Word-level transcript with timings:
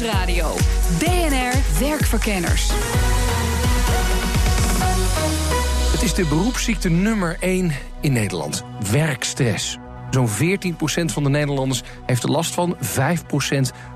Nieuwsradio. 0.00 0.54
BNR 0.98 1.80
Werkverkenners. 1.80 2.68
Het 5.92 6.02
is 6.02 6.14
de 6.14 6.26
beroepsziekte 6.28 6.88
nummer 6.88 7.36
1 7.40 7.72
in 8.00 8.12
Nederland. 8.12 8.64
Werkstress. 8.90 9.78
Zo'n 10.10 10.28
14% 10.28 10.32
van 11.04 11.22
de 11.22 11.28
Nederlanders 11.28 11.82
heeft 12.06 12.22
er 12.22 12.30
last 12.30 12.54
van. 12.54 12.76
5% 12.76 12.80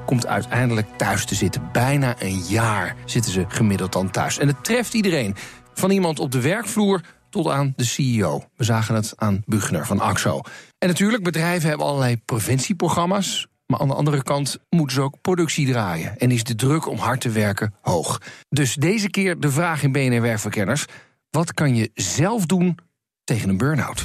komt 0.07 0.27
uiteindelijk 0.27 0.87
thuis 0.97 1.25
te 1.25 1.35
zitten. 1.35 1.69
Bijna 1.73 2.15
een 2.19 2.43
jaar 2.49 2.97
zitten 3.05 3.33
ze 3.33 3.45
gemiddeld 3.49 3.93
dan 3.93 4.11
thuis. 4.11 4.39
En 4.39 4.49
het 4.49 4.65
treft 4.65 4.95
iedereen. 4.95 5.35
Van 5.75 5.91
iemand 5.91 6.19
op 6.19 6.31
de 6.31 6.41
werkvloer 6.41 7.01
tot 7.31 7.49
aan 7.49 7.73
de 7.77 7.85
CEO. 7.85 8.45
We 8.57 8.65
zagen 8.65 8.95
het 8.95 9.13
aan 9.17 9.43
Bugner 9.47 9.87
van 9.87 10.01
AXO. 10.01 10.41
En 10.79 10.89
natuurlijk, 10.89 11.23
bedrijven 11.23 11.69
hebben 11.69 11.87
allerlei 11.87 12.17
preventieprogramma's. 12.17 13.49
Maar 13.75 13.83
aan 13.83 13.89
de 13.89 13.95
andere 13.95 14.23
kant 14.23 14.59
moeten 14.71 14.97
ze 14.97 15.03
ook 15.03 15.21
productie 15.21 15.67
draaien. 15.67 16.19
En 16.19 16.31
is 16.31 16.45
de 16.45 16.55
druk 16.55 16.89
om 16.89 16.99
hard 16.99 17.21
te 17.21 17.31
werken 17.31 17.75
hoog. 17.81 18.21
Dus 18.49 18.75
deze 18.75 19.11
keer 19.11 19.41
de 19.41 19.51
vraag 19.51 19.83
in 19.83 19.93
BNR 19.93 20.21
Werkverkenners. 20.21 20.85
Wat 21.31 21.55
kan 21.55 21.77
je 21.77 21.91
zelf 21.95 22.47
doen 22.47 22.79
tegen 23.25 23.49
een 23.49 23.57
burn-out? 23.57 24.05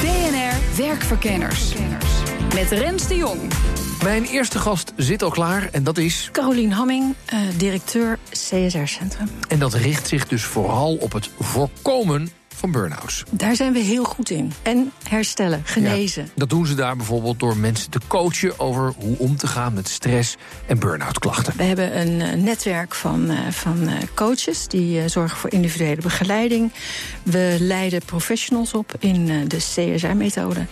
BNR 0.00 0.76
Werkverkenners. 0.76 1.74
Met 2.54 2.70
Rens 2.70 3.08
de 3.08 3.16
Jong. 3.16 3.40
Mijn 4.02 4.24
eerste 4.24 4.58
gast 4.58 4.92
zit 4.96 5.22
al 5.22 5.30
klaar 5.30 5.68
en 5.72 5.84
dat 5.84 5.98
is. 5.98 6.28
Carolien 6.32 6.72
Hamming, 6.72 7.14
uh, 7.32 7.40
directeur 7.56 8.18
CSR 8.30 8.84
Centrum. 8.84 9.28
En 9.48 9.58
dat 9.58 9.74
richt 9.74 10.08
zich 10.08 10.28
dus 10.28 10.42
vooral 10.42 10.96
op 10.96 11.12
het 11.12 11.30
voorkomen 11.38 12.28
van 12.58 12.72
burn-outs. 12.72 13.22
Daar 13.30 13.56
zijn 13.56 13.72
we 13.72 13.78
heel 13.78 14.04
goed 14.04 14.30
in. 14.30 14.52
En 14.62 14.92
herstellen, 15.08 15.62
genezen. 15.64 16.22
Ja, 16.22 16.30
dat 16.34 16.50
doen 16.50 16.66
ze 16.66 16.74
daar 16.74 16.96
bijvoorbeeld 16.96 17.38
door 17.38 17.56
mensen 17.56 17.90
te 17.90 18.00
coachen 18.06 18.60
over 18.60 18.92
hoe 18.96 19.18
om 19.18 19.36
te 19.36 19.46
gaan 19.46 19.72
met 19.72 19.88
stress 19.88 20.36
en 20.66 20.78
burn-out 20.78 21.18
klachten. 21.18 21.52
We 21.56 21.62
hebben 21.62 22.00
een 22.00 22.20
uh, 22.20 22.44
netwerk 22.44 22.94
van, 22.94 23.30
uh, 23.30 23.38
van 23.50 23.82
uh, 23.82 23.92
coaches 24.14 24.66
die 24.66 25.08
zorgen 25.08 25.38
voor 25.38 25.52
individuele 25.52 26.02
begeleiding. 26.02 26.72
We 27.22 27.56
leiden 27.60 28.02
professionals 28.04 28.74
op 28.74 28.94
in 28.98 29.48
de 29.48 29.56
CSR-methode. 29.56 30.66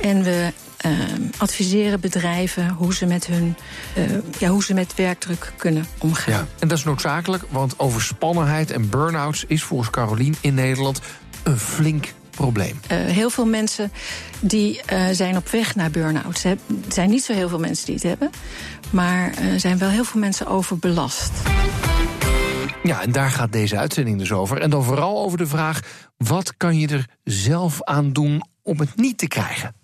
En 0.00 0.22
we 0.22 0.52
uh, 0.86 0.92
adviseren 1.38 2.00
bedrijven 2.00 2.68
hoe 2.68 2.94
ze 2.94 3.06
met 3.06 3.26
hun 3.26 3.56
uh, 3.98 4.04
ja, 4.38 4.48
hoe 4.48 4.64
ze 4.64 4.74
met 4.74 4.94
werkdruk 4.94 5.52
kunnen 5.56 5.86
omgaan. 5.98 6.34
Ja, 6.34 6.46
en 6.58 6.68
dat 6.68 6.78
is 6.78 6.84
noodzakelijk, 6.84 7.44
want 7.50 7.78
overspannenheid 7.78 8.70
en 8.70 8.88
burn-outs 8.88 9.44
is 9.46 9.62
volgens 9.62 9.90
Carolien 9.90 10.34
in 10.40 10.54
Nederland 10.54 11.00
een 11.42 11.58
flink 11.58 12.12
probleem. 12.30 12.80
Uh, 12.92 12.98
heel 12.98 13.30
veel 13.30 13.46
mensen 13.46 13.92
die 14.40 14.80
zijn 15.12 15.36
op 15.36 15.48
weg 15.48 15.74
naar 15.74 15.90
burn-outs. 15.90 16.44
Er 16.44 16.58
zijn 16.88 17.10
niet 17.10 17.24
zo 17.24 17.32
heel 17.32 17.48
veel 17.48 17.58
mensen 17.58 17.86
die 17.86 17.94
het 17.94 18.04
hebben, 18.04 18.30
maar 18.90 19.34
er 19.38 19.60
zijn 19.60 19.78
wel 19.78 19.88
heel 19.88 20.04
veel 20.04 20.20
mensen 20.20 20.46
overbelast. 20.46 21.32
Ja, 22.82 23.02
en 23.02 23.12
daar 23.12 23.30
gaat 23.30 23.52
deze 23.52 23.78
uitzending 23.78 24.18
dus 24.18 24.32
over. 24.32 24.60
En 24.60 24.70
dan 24.70 24.84
vooral 24.84 25.24
over 25.24 25.38
de 25.38 25.46
vraag: 25.46 25.80
wat 26.16 26.56
kan 26.56 26.78
je 26.78 26.88
er 26.88 27.08
zelf 27.24 27.82
aan 27.82 28.12
doen 28.12 28.42
om 28.62 28.78
het 28.78 28.96
niet 28.96 29.18
te 29.18 29.28
krijgen? 29.28 29.74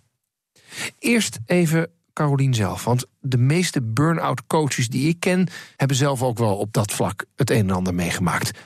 Eerst 0.98 1.38
even 1.46 1.90
Carolien 2.12 2.54
zelf. 2.54 2.84
Want 2.84 3.06
de 3.20 3.38
meeste 3.38 3.82
burn-out 3.82 4.46
coaches 4.46 4.88
die 4.88 5.08
ik 5.08 5.20
ken, 5.20 5.48
hebben 5.76 5.96
zelf 5.96 6.22
ook 6.22 6.38
wel 6.38 6.56
op 6.56 6.72
dat 6.72 6.92
vlak 6.92 7.24
het 7.34 7.50
een 7.50 7.68
en 7.68 7.70
ander 7.70 7.94
meegemaakt. 7.94 8.58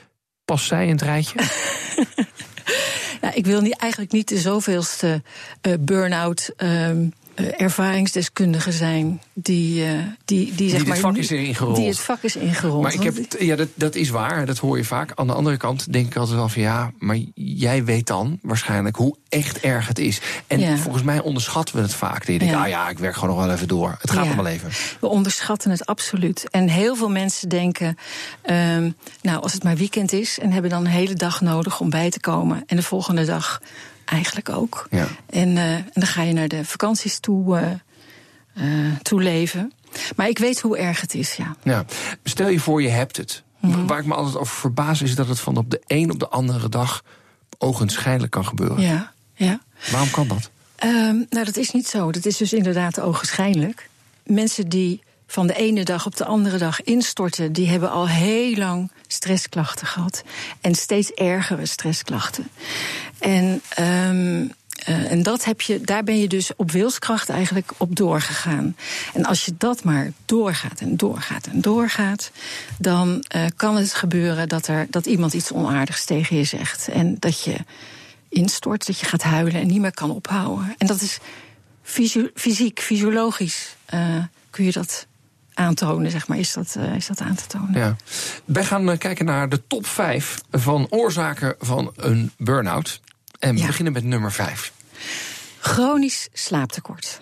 Past 0.45 0.67
zij 0.67 0.85
in 0.85 0.91
het 0.91 1.01
rijtje? 1.01 1.39
nou, 3.21 3.33
ik 3.33 3.45
wil 3.45 3.61
niet, 3.61 3.77
eigenlijk 3.77 4.11
niet 4.11 4.27
de 4.27 4.37
zoveelste 4.39 5.21
uh, 5.67 5.73
burn-out. 5.79 6.51
Uh, 6.57 6.89
ervaringsdeskundigen 7.57 8.73
zijn 8.73 9.21
die, 9.33 9.85
uh, 9.85 9.91
die, 10.25 10.45
die, 10.45 10.55
die 10.55 10.69
zeg 10.69 10.79
het 10.79 10.87
maar, 10.87 10.97
vak 10.97 11.17
is 11.17 11.31
ingerold. 11.31 11.75
Die 11.75 11.87
het 11.87 11.99
vak 11.99 12.21
is 12.21 12.35
ingerold. 12.35 12.81
Maar 12.81 12.93
ik 12.93 13.03
heb, 13.03 13.15
ja, 13.39 13.55
dat, 13.55 13.67
dat 13.73 13.95
is 13.95 14.09
waar, 14.09 14.45
dat 14.45 14.57
hoor 14.57 14.77
je 14.77 14.83
vaak. 14.83 15.11
Aan 15.15 15.27
de 15.27 15.33
andere 15.33 15.57
kant 15.57 15.93
denk 15.93 16.07
ik 16.07 16.15
altijd 16.15 16.37
wel 16.37 16.49
van 16.49 16.61
ja, 16.61 16.91
maar 16.99 17.17
jij 17.35 17.83
weet 17.83 18.07
dan 18.07 18.39
waarschijnlijk 18.41 18.95
hoe 18.95 19.15
echt 19.29 19.59
erg 19.59 19.87
het 19.87 19.99
is. 19.99 20.21
En 20.47 20.59
ja. 20.59 20.77
volgens 20.77 21.03
mij 21.03 21.21
onderschatten 21.21 21.75
we 21.75 21.81
het 21.81 21.93
vaak. 21.93 22.25
Je 22.25 22.37
denkt, 22.37 22.53
ja. 22.53 22.61
ah 22.61 22.67
ja, 22.67 22.89
ik 22.89 22.99
werk 22.99 23.13
gewoon 23.13 23.35
nog 23.35 23.45
wel 23.45 23.53
even 23.53 23.67
door. 23.67 23.95
Het 23.99 24.11
gaat 24.11 24.23
ja. 24.23 24.33
nog 24.33 24.43
wel 24.43 24.53
even. 24.53 24.69
We 24.99 25.07
onderschatten 25.07 25.71
het 25.71 25.85
absoluut. 25.85 26.47
En 26.49 26.67
heel 26.67 26.95
veel 26.95 27.09
mensen 27.09 27.49
denken, 27.49 27.97
um, 28.49 28.95
nou, 29.21 29.41
als 29.41 29.53
het 29.53 29.63
maar 29.63 29.75
weekend 29.75 30.11
is... 30.11 30.39
en 30.39 30.51
hebben 30.51 30.71
dan 30.71 30.85
een 30.85 30.91
hele 30.91 31.13
dag 31.13 31.41
nodig 31.41 31.79
om 31.79 31.89
bij 31.89 32.09
te 32.09 32.19
komen. 32.19 32.63
En 32.65 32.75
de 32.75 32.83
volgende 32.83 33.10
dag 33.15 33.61
eigenlijk 34.05 34.49
ook. 34.49 34.87
Ja. 34.89 35.07
En, 35.29 35.49
uh, 35.49 35.73
en 35.73 35.91
dan 35.93 36.07
ga 36.07 36.21
je 36.21 36.33
naar 36.33 36.47
de 36.47 36.65
vakanties 36.65 37.19
toe, 37.19 37.59
uh, 37.59 37.71
uh, 38.65 38.95
toe 39.01 39.21
leven. 39.21 39.71
Maar 40.15 40.27
ik 40.27 40.37
weet 40.37 40.61
hoe 40.61 40.77
erg 40.77 41.01
het 41.01 41.13
is, 41.13 41.33
ja. 41.35 41.55
ja. 41.63 41.85
Stel 42.23 42.47
je 42.47 42.59
voor, 42.59 42.81
je 42.81 42.89
hebt 42.89 43.17
het. 43.17 43.43
Mm 43.59 43.73
-hmm. 43.73 43.87
Waar 43.87 43.99
ik 43.99 44.05
me 44.05 44.13
altijd 44.13 44.37
over 44.37 44.55
verbaas 44.55 45.01
is 45.01 45.15
dat 45.15 45.27
het 45.27 45.39
van 45.39 45.57
op 45.57 45.69
de 45.69 45.81
een 45.87 46.11
op 46.11 46.19
de 46.19 46.27
andere 46.27 46.69
dag 46.69 47.03
ogenschijnlijk 47.57 48.31
kan 48.31 48.45
gebeuren. 48.45 48.81
Ja, 48.81 49.11
ja. 49.33 49.59
Waarom 49.91 50.11
kan 50.11 50.27
dat? 50.27 50.49
Um, 50.83 51.25
nou, 51.29 51.45
dat 51.45 51.57
is 51.57 51.71
niet 51.71 51.87
zo. 51.87 52.11
Dat 52.11 52.25
is 52.25 52.37
dus 52.37 52.53
inderdaad 52.53 52.99
ogenschijnlijk. 52.99 53.89
Mensen 54.23 54.69
die 54.69 55.03
van 55.31 55.47
de 55.47 55.53
ene 55.53 55.83
dag 55.83 56.05
op 56.05 56.15
de 56.15 56.25
andere 56.25 56.57
dag 56.57 56.81
instorten, 56.81 57.53
die 57.53 57.69
hebben 57.69 57.91
al 57.91 58.07
heel 58.07 58.55
lang 58.55 58.91
stressklachten 59.07 59.87
gehad. 59.87 60.23
En 60.61 60.75
steeds 60.75 61.11
ergere 61.11 61.65
stressklachten. 61.65 62.47
En, 63.19 63.61
um, 63.79 64.51
en 64.85 65.23
dat 65.23 65.43
heb 65.43 65.61
je, 65.61 65.81
daar 65.81 66.03
ben 66.03 66.19
je 66.19 66.27
dus 66.27 66.51
op 66.55 66.71
wilskracht 66.71 67.29
eigenlijk 67.29 67.71
op 67.77 67.95
doorgegaan. 67.95 68.75
En 69.13 69.25
als 69.25 69.45
je 69.45 69.53
dat 69.57 69.83
maar 69.83 70.11
doorgaat 70.25 70.79
en 70.79 70.97
doorgaat 70.97 71.47
en 71.47 71.61
doorgaat, 71.61 72.31
dan 72.77 73.25
uh, 73.35 73.45
kan 73.55 73.75
het 73.75 73.93
gebeuren 73.93 74.49
dat, 74.49 74.67
er, 74.67 74.87
dat 74.89 75.05
iemand 75.05 75.33
iets 75.33 75.51
onaardigs 75.51 76.05
tegen 76.05 76.37
je 76.37 76.43
zegt. 76.43 76.87
En 76.87 77.15
dat 77.19 77.43
je 77.43 77.55
instort, 78.29 78.85
dat 78.87 78.99
je 78.99 79.05
gaat 79.05 79.23
huilen 79.23 79.61
en 79.61 79.67
niet 79.67 79.81
meer 79.81 79.93
kan 79.93 80.11
ophouden. 80.11 80.75
En 80.77 80.87
dat 80.87 81.01
is 81.01 81.17
fysiek, 82.33 82.81
fysiologisch 82.81 83.75
uh, 83.93 84.23
kun 84.49 84.65
je 84.65 84.71
dat 84.71 85.09
aantonen, 85.53 86.11
zeg 86.11 86.27
maar, 86.27 86.37
is 86.37 86.53
dat, 86.53 86.75
uh, 86.77 86.95
is 86.95 87.07
dat 87.07 87.19
aan 87.21 87.35
te 87.35 87.47
tonen. 87.47 87.79
Ja. 87.79 87.95
Wij 88.45 88.65
gaan 88.65 88.89
uh, 88.89 88.97
kijken 88.97 89.25
naar 89.25 89.49
de 89.49 89.67
top 89.67 89.85
5 89.85 90.41
van 90.51 90.87
oorzaken 90.89 91.55
van 91.59 91.93
een 91.95 92.31
burn-out. 92.37 93.01
En 93.39 93.53
we 93.53 93.59
ja. 93.59 93.67
beginnen 93.67 93.93
met 93.93 94.03
nummer 94.03 94.31
5. 94.31 94.71
Chronisch 95.59 96.29
slaaptekort. 96.33 97.21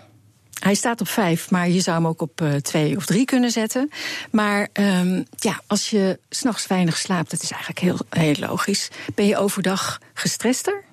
Hij 0.59 0.73
staat 0.73 1.01
op 1.01 1.07
vijf, 1.07 1.51
maar 1.51 1.69
je 1.69 1.79
zou 1.79 1.97
hem 1.97 2.07
ook 2.07 2.21
op 2.21 2.41
uh, 2.41 2.55
twee 2.55 2.95
of 2.95 3.05
drie 3.05 3.25
kunnen 3.25 3.51
zetten. 3.51 3.89
Maar 4.31 4.67
um, 4.73 5.25
ja, 5.35 5.61
als 5.67 5.89
je 5.89 6.19
s'nachts 6.29 6.67
weinig 6.67 6.97
slaapt, 6.97 7.31
dat 7.31 7.41
is 7.41 7.51
eigenlijk 7.51 7.79
heel, 7.79 7.97
heel 8.09 8.35
logisch. 8.39 8.89
Ben 9.15 9.25
je 9.25 9.37
overdag 9.37 9.99
gestrester? 10.13 10.83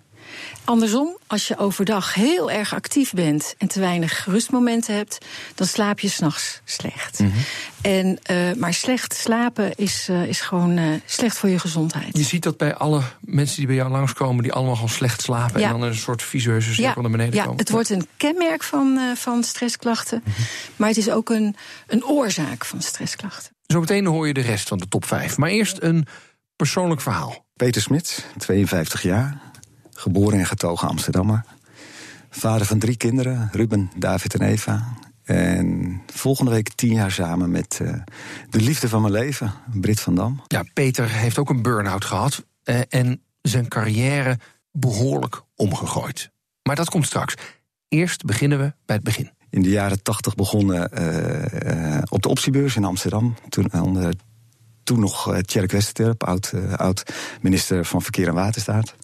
Andersom, 0.67 1.19
als 1.27 1.49
je 1.49 1.59
overdag 1.59 2.15
heel 2.15 2.51
erg 2.51 2.75
actief 2.75 3.13
bent 3.13 3.55
en 3.59 3.69
te 3.69 3.81
weinig 3.81 4.25
rustmomenten 4.25 4.95
hebt, 4.95 5.19
dan 5.55 5.67
slaap 5.67 6.01
je 6.01 6.09
s'nachts 6.09 6.61
slecht. 6.65 7.19
Mm 7.19 7.33
-hmm. 7.33 7.45
en, 7.83 8.19
uh, 8.31 8.55
maar 8.59 8.75
slecht 8.75 9.15
slapen 9.15 9.75
is, 9.75 10.09
uh, 10.11 10.27
is 10.27 10.41
gewoon 10.41 10.77
uh, 10.79 10.95
slecht 11.05 11.39
voor 11.39 11.49
je 11.49 11.59
gezondheid. 11.59 12.17
Je 12.17 12.23
ziet 12.23 12.43
dat 12.43 12.57
bij 12.57 12.75
alle 12.75 13.03
mensen 13.21 13.57
die 13.57 13.67
bij 13.67 13.77
jou 13.77 13.91
langskomen, 13.91 14.43
die 14.43 14.53
allemaal 14.53 14.75
gewoon 14.75 14.89
slecht 14.89 15.23
slapen 15.23 15.61
ja. 15.61 15.67
en 15.67 15.73
dan 15.73 15.89
een 15.89 15.95
soort 15.95 16.23
visueuze 16.23 16.75
cirkel 16.75 16.95
ja. 16.95 17.01
naar 17.01 17.11
beneden 17.11 17.35
ja, 17.35 17.43
komen. 17.43 17.59
Het 17.59 17.71
wordt 17.71 17.91
een 17.91 18.09
kenmerk 18.17 18.63
van, 18.63 18.99
van 19.17 19.45
stressklachten, 19.45 20.21
mm 20.25 20.33
-hmm. 20.33 20.45
maar 20.77 20.89
het 20.89 20.99
is 20.99 21.11
ook 21.11 21.31
een, 21.31 21.57
een 21.87 22.05
oorzaak 22.05 22.65
van 22.65 22.83
stressklachten. 22.83 23.55
Zometeen 23.67 24.07
hoor 24.07 24.27
je 24.27 24.35
de 24.35 24.41
rest 24.41 24.69
van 24.69 24.79
de 24.79 24.89
top 24.89 25.05
5. 25.05 25.37
Maar 25.37 25.51
eerst 25.51 25.77
een 25.81 26.07
persoonlijk 26.57 27.01
verhaal. 27.01 27.45
Peter 27.57 27.83
Smit, 27.83 28.27
52 28.39 29.03
jaar, 29.03 29.41
geboren 29.97 30.39
en 30.39 30.47
getogen 30.47 30.89
Amsterdammer. 30.89 31.45
Vader 32.31 32.67
van 32.67 32.79
drie 32.79 32.97
kinderen, 32.97 33.49
Ruben, 33.53 33.91
David 33.97 34.35
en 34.35 34.47
Eva. 34.47 34.97
En 35.23 36.01
volgende 36.07 36.51
week 36.51 36.75
tien 36.75 36.93
jaar 36.93 37.11
samen 37.11 37.51
met 37.51 37.79
uh, 37.83 37.93
de 38.51 38.61
liefde 38.61 38.89
van 38.89 39.01
mijn 39.01 39.13
leven, 39.13 39.53
Brit 39.73 40.01
van 40.01 40.15
Dam. 40.15 40.43
Ja, 40.47 40.65
Peter 40.75 41.11
heeft 41.11 41.39
ook 41.39 41.51
een 41.51 41.63
burn-out 41.63 42.05
gehad 42.05 42.45
uh, 42.65 42.81
en 42.89 43.23
zijn 43.43 43.69
carrière 43.69 44.39
behoorlijk 44.73 45.43
omgegooid. 45.55 46.31
Maar 46.63 46.77
dat 46.77 46.91
komt 46.91 47.07
straks. 47.07 47.35
Eerst 47.89 48.25
beginnen 48.25 48.59
we 48.59 48.75
bij 48.85 48.97
het 48.97 49.05
begin. 49.05 49.31
In 49.51 49.63
de 49.63 49.71
jaren 49.71 50.03
tachtig 50.03 50.35
begonnen 50.35 50.91
uh, 51.03 52.03
op 52.09 52.23
de 52.23 52.29
optiebeurs 52.29 52.77
in 52.77 52.85
Amsterdam. 52.85 53.35
Toen, 53.49 53.73
onder 53.73 54.15
toen 54.87 55.01
nog 55.01 55.33
uh, 55.33 55.39
Tjerk 55.39 55.73
Westerterp, 55.73 56.25
oud, 56.25 56.53
uh, 56.55 56.73
oud 56.73 57.03
minister 57.41 57.85
van 57.85 58.03
Verkeer 58.03 58.29
en 58.29 58.35
Waterstaat. 58.35 58.95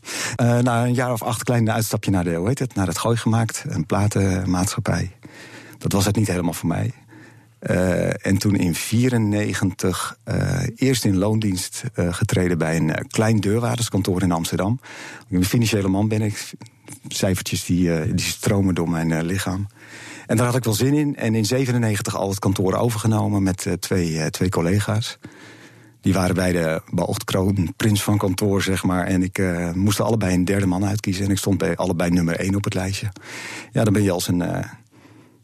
Uh, 0.41 0.59
na 0.59 0.85
een 0.85 0.95
jaar 0.95 1.13
of 1.13 1.23
acht 1.23 1.45
klein 1.45 1.71
uitstapje 1.71 2.11
naar 2.11 2.25
de, 2.25 2.35
hoe 2.35 2.49
heet 2.49 2.59
het, 2.59 2.75
naar 2.75 2.87
het 2.87 2.99
Gooi 2.99 3.17
gemaakt, 3.17 3.65
een 3.69 3.87
platenmaatschappij. 3.87 5.11
Dat 5.79 5.93
was 5.93 6.05
het 6.05 6.17
niet 6.17 6.27
helemaal 6.27 6.53
voor 6.53 6.69
mij. 6.69 6.93
en 8.23 8.39
toen 8.39 8.57
in 8.57 8.75
94 8.75 10.17
eerst 10.75 11.05
in 11.05 11.19
loondienst 11.19 11.83
getreden 11.95 12.59
bij 12.59 12.77
een 12.77 13.07
klein 13.09 13.41
deurwaarderskantoor 13.41 14.23
in 14.23 14.33
Amsterdam. 14.33 14.81
Een 15.31 15.45
financiële 15.45 15.89
man 15.89 16.09
ben 16.09 16.23
ik. 16.23 16.51
Cijfertjes 17.09 17.65
die, 17.65 18.15
die 18.15 18.25
stromen 18.25 18.75
door 18.75 18.91
mijn 18.91 19.23
lichaam. 19.23 19.67
En 20.27 20.37
daar 20.37 20.47
had 20.47 20.57
ik 20.57 20.65
wel 20.65 20.75
zin 20.75 20.95
in. 20.95 21.17
En 21.17 21.35
in 21.35 21.45
97 21.45 22.17
al 22.17 22.29
het 22.29 22.39
kantoor 22.39 22.75
overgenomen 22.75 23.43
met 23.43 23.67
twee, 23.81 24.31
twee 24.31 24.49
collega's. 24.49 25.19
Die 26.03 26.13
waren 26.13 26.35
beide 26.35 26.83
beoogd 26.91 27.25
kroonprins 27.25 28.03
van 28.03 28.19
kantoor, 28.19 28.63
zeg 28.63 28.85
maar. 28.85 29.07
En 29.07 29.23
ik 29.23 29.39
uh, 29.39 29.73
moest 29.73 29.99
er 29.99 30.05
allebei 30.05 30.35
een 30.35 30.45
derde 30.45 30.67
man 30.67 30.85
uitkiezen. 30.85 31.25
En 31.25 31.31
ik 31.31 31.39
stond 31.39 31.59
bij 31.59 31.77
allebei 31.77 32.11
nummer 32.11 32.37
één 32.37 32.55
op 32.55 32.65
het 32.65 32.75
lijstje. 32.75 33.13
Ja, 33.73 33.85
dan 33.85 33.93
ben 33.93 34.03
je 34.03 34.11
als 34.11 34.29
een, 34.29 34.41
uh, 34.41 34.59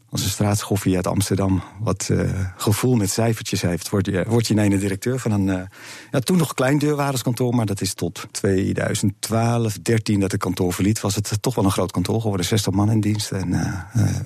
als 0.09 0.23
een 0.23 0.29
straatschoffie 0.29 0.95
uit 0.95 1.07
Amsterdam... 1.07 1.63
wat 1.79 2.09
uh, 2.11 2.29
gevoel 2.57 2.95
met 2.95 3.09
cijfertjes 3.09 3.61
heeft... 3.61 3.89
word 3.89 4.05
je, 4.05 4.25
word 4.27 4.47
je 4.47 4.53
in 4.53 4.59
ene 4.59 4.77
directeur 4.77 5.19
van 5.19 5.31
een... 5.31 5.67
ja, 6.11 6.19
toen 6.19 6.37
nog 6.37 6.53
klein 6.53 6.77
deurwaarderskantoor... 6.77 7.55
maar 7.55 7.65
dat 7.65 7.81
is 7.81 7.93
tot 7.93 8.27
2012, 8.31 9.77
13 9.81 10.19
dat 10.19 10.33
ik 10.33 10.39
kantoor 10.39 10.73
verliet... 10.73 11.01
was 11.01 11.15
het 11.15 11.37
toch 11.41 11.55
wel 11.55 11.65
een 11.65 11.71
groot 11.71 11.91
kantoor 11.91 12.21
geworden. 12.21 12.45
60 12.45 12.73
man 12.73 12.91
in 12.91 13.01
dienst 13.01 13.31
en 13.31 13.53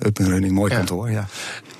up 0.02 0.18
and 0.18 0.28
running. 0.28 0.52
Mooi 0.52 0.74
kantoor, 0.74 1.10
ja. 1.10 1.26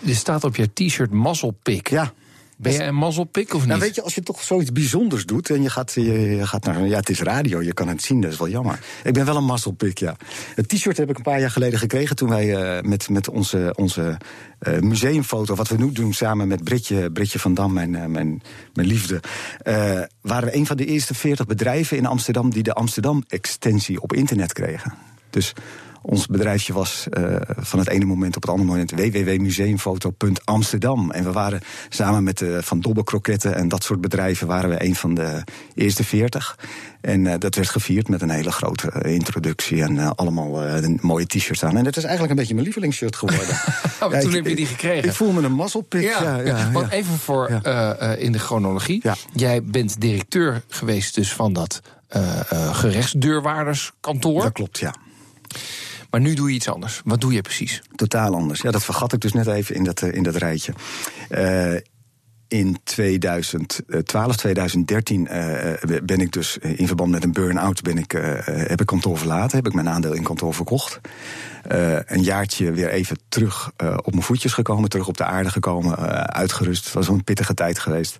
Er 0.06 0.14
staat 0.14 0.44
op 0.44 0.56
je 0.56 0.72
t-shirt 0.72 1.10
mazzelpik. 1.10 1.88
Ja. 1.90 2.12
Ben 2.56 2.72
jij 2.72 2.88
een 2.88 2.94
mazzelpik 2.94 3.54
of 3.54 3.60
niet? 3.60 3.68
Nou, 3.68 3.80
weet 3.80 3.94
je, 3.94 4.02
als 4.02 4.14
je 4.14 4.22
toch 4.22 4.42
zoiets 4.42 4.72
bijzonders 4.72 5.26
doet 5.26 5.50
en 5.50 5.62
je 5.62 5.70
gaat, 5.70 5.92
je, 5.92 6.38
gaat 6.42 6.64
naar. 6.64 6.86
Ja, 6.86 6.96
het 6.96 7.08
is 7.08 7.20
radio, 7.20 7.62
je 7.62 7.72
kan 7.72 7.88
het 7.88 8.02
zien, 8.02 8.20
dat 8.20 8.32
is 8.32 8.38
wel 8.38 8.48
jammer. 8.48 8.80
Ik 9.04 9.12
ben 9.12 9.24
wel 9.24 9.36
een 9.36 9.44
mazzelpik, 9.44 9.98
ja. 9.98 10.16
Het 10.54 10.68
t-shirt 10.68 10.96
heb 10.96 11.10
ik 11.10 11.16
een 11.16 11.22
paar 11.22 11.40
jaar 11.40 11.50
geleden 11.50 11.78
gekregen 11.78 12.16
toen 12.16 12.28
wij 12.28 12.76
uh, 12.76 12.82
met, 12.82 13.08
met 13.08 13.28
onze, 13.28 13.72
onze 13.76 14.18
uh, 14.68 14.78
museumfoto, 14.78 15.54
wat 15.54 15.68
we 15.68 15.76
nu 15.76 15.92
doen 15.92 16.12
samen 16.12 16.48
met 16.48 16.64
Britje, 16.64 17.10
Britje 17.10 17.38
van 17.38 17.54
Dam, 17.54 17.72
mijn, 17.72 17.92
uh, 17.92 18.04
mijn, 18.04 18.42
mijn 18.72 18.88
liefde. 18.88 19.20
waren 20.20 20.48
we 20.48 20.56
een 20.56 20.66
van 20.66 20.76
de 20.76 20.86
eerste 20.86 21.14
40 21.14 21.46
bedrijven 21.46 21.96
in 21.96 22.06
Amsterdam 22.06 22.50
die 22.50 22.62
de 22.62 22.72
Amsterdam-extensie 22.72 24.00
op 24.00 24.12
internet 24.12 24.52
kregen. 24.52 24.94
Dus 25.30 25.52
ons 26.06 26.26
bedrijfje 26.26 26.72
was 26.72 27.06
uh, 27.18 27.36
van 27.56 27.78
het 27.78 27.88
ene 27.88 28.04
moment 28.04 28.36
op 28.36 28.42
het 28.42 28.50
andere 28.50 28.68
moment 28.68 28.90
www.museumfoto.amsterdam. 28.90 31.10
En 31.10 31.24
we 31.24 31.32
waren 31.32 31.60
samen 31.88 32.24
met 32.24 32.40
uh, 32.40 32.58
Van 32.60 32.80
Dobbe 32.80 33.04
Kroketten 33.04 33.54
en 33.54 33.68
dat 33.68 33.84
soort 33.84 34.00
bedrijven 34.00 34.46
waren 34.46 34.70
we 34.70 34.84
een 34.84 34.94
van 34.94 35.14
de 35.14 35.42
eerste 35.74 36.04
veertig. 36.04 36.58
En 37.00 37.24
uh, 37.24 37.34
dat 37.38 37.54
werd 37.54 37.68
gevierd 37.68 38.08
met 38.08 38.22
een 38.22 38.30
hele 38.30 38.52
grote 38.52 38.92
introductie 39.02 39.82
en 39.82 40.16
allemaal 40.16 40.62
mooie 41.00 41.26
t-shirts 41.26 41.64
aan. 41.64 41.76
En 41.76 41.84
dat 41.84 41.96
is 41.96 42.02
eigenlijk 42.02 42.32
een 42.32 42.38
beetje 42.38 42.54
mijn 42.54 42.66
lievelingsshirt 42.66 43.16
geworden. 43.16 43.48
ja, 44.00 44.08
toen 44.08 44.28
ik, 44.28 44.34
heb 44.34 44.46
je 44.46 44.56
die 44.56 44.66
gekregen. 44.66 45.08
Ik 45.08 45.14
voel 45.14 45.32
me 45.32 45.42
een 45.42 45.52
mazzelpik. 45.52 46.02
Ja, 46.02 46.22
ja, 46.22 46.40
ja, 46.40 46.70
Want 46.70 46.90
even 46.90 47.18
voor 47.18 47.48
in 48.18 48.32
de 48.32 48.38
chronologie. 48.38 49.02
Jij 49.32 49.62
bent 49.62 50.00
directeur 50.00 50.62
geweest 50.68 51.14
dus 51.14 51.32
van 51.32 51.52
dat 51.52 51.80
gerechtsdeurwaarderskantoor. 52.72 54.42
Dat 54.42 54.52
klopt, 54.52 54.78
ja. 54.78 54.94
Maar 56.14 56.22
nu 56.22 56.34
doe 56.34 56.48
je 56.48 56.54
iets 56.54 56.68
anders. 56.68 57.00
Wat 57.04 57.20
doe 57.20 57.32
je 57.32 57.40
precies? 57.40 57.82
Totaal 57.94 58.34
anders. 58.34 58.60
Ja, 58.60 58.70
dat 58.70 58.84
vergat 58.84 59.12
ik 59.12 59.20
dus 59.20 59.32
net 59.32 59.46
even 59.46 59.74
in 59.74 59.84
dat, 59.84 60.02
in 60.02 60.22
dat 60.22 60.36
rijtje. 60.36 60.72
Uh, 61.30 61.74
in 62.48 62.78
2012, 62.84 64.36
2013 64.36 65.28
uh, 65.30 65.98
ben 66.04 66.20
ik 66.20 66.32
dus 66.32 66.58
in 66.58 66.86
verband 66.86 67.10
met 67.10 67.24
een 67.24 67.32
burn-out 67.32 67.82
ben 67.82 67.98
ik, 67.98 68.12
heb 68.44 68.80
ik 68.80 68.86
kantoor 68.86 69.18
verlaten, 69.18 69.56
heb 69.56 69.66
ik 69.66 69.74
mijn 69.74 69.88
aandeel 69.88 70.12
in 70.12 70.22
kantoor 70.22 70.54
verkocht. 70.54 71.00
Een 72.06 72.22
jaartje 72.22 72.72
weer 72.72 72.88
even 72.88 73.18
terug 73.28 73.70
op 73.96 74.10
mijn 74.10 74.22
voetjes 74.22 74.52
gekomen, 74.52 74.88
terug 74.90 75.08
op 75.08 75.16
de 75.16 75.24
aarde 75.24 75.50
gekomen, 75.50 75.96
uitgerust. 76.32 76.84
Het 76.84 76.94
was 76.94 77.08
een 77.08 77.24
pittige 77.24 77.54
tijd 77.54 77.78
geweest. 77.78 78.18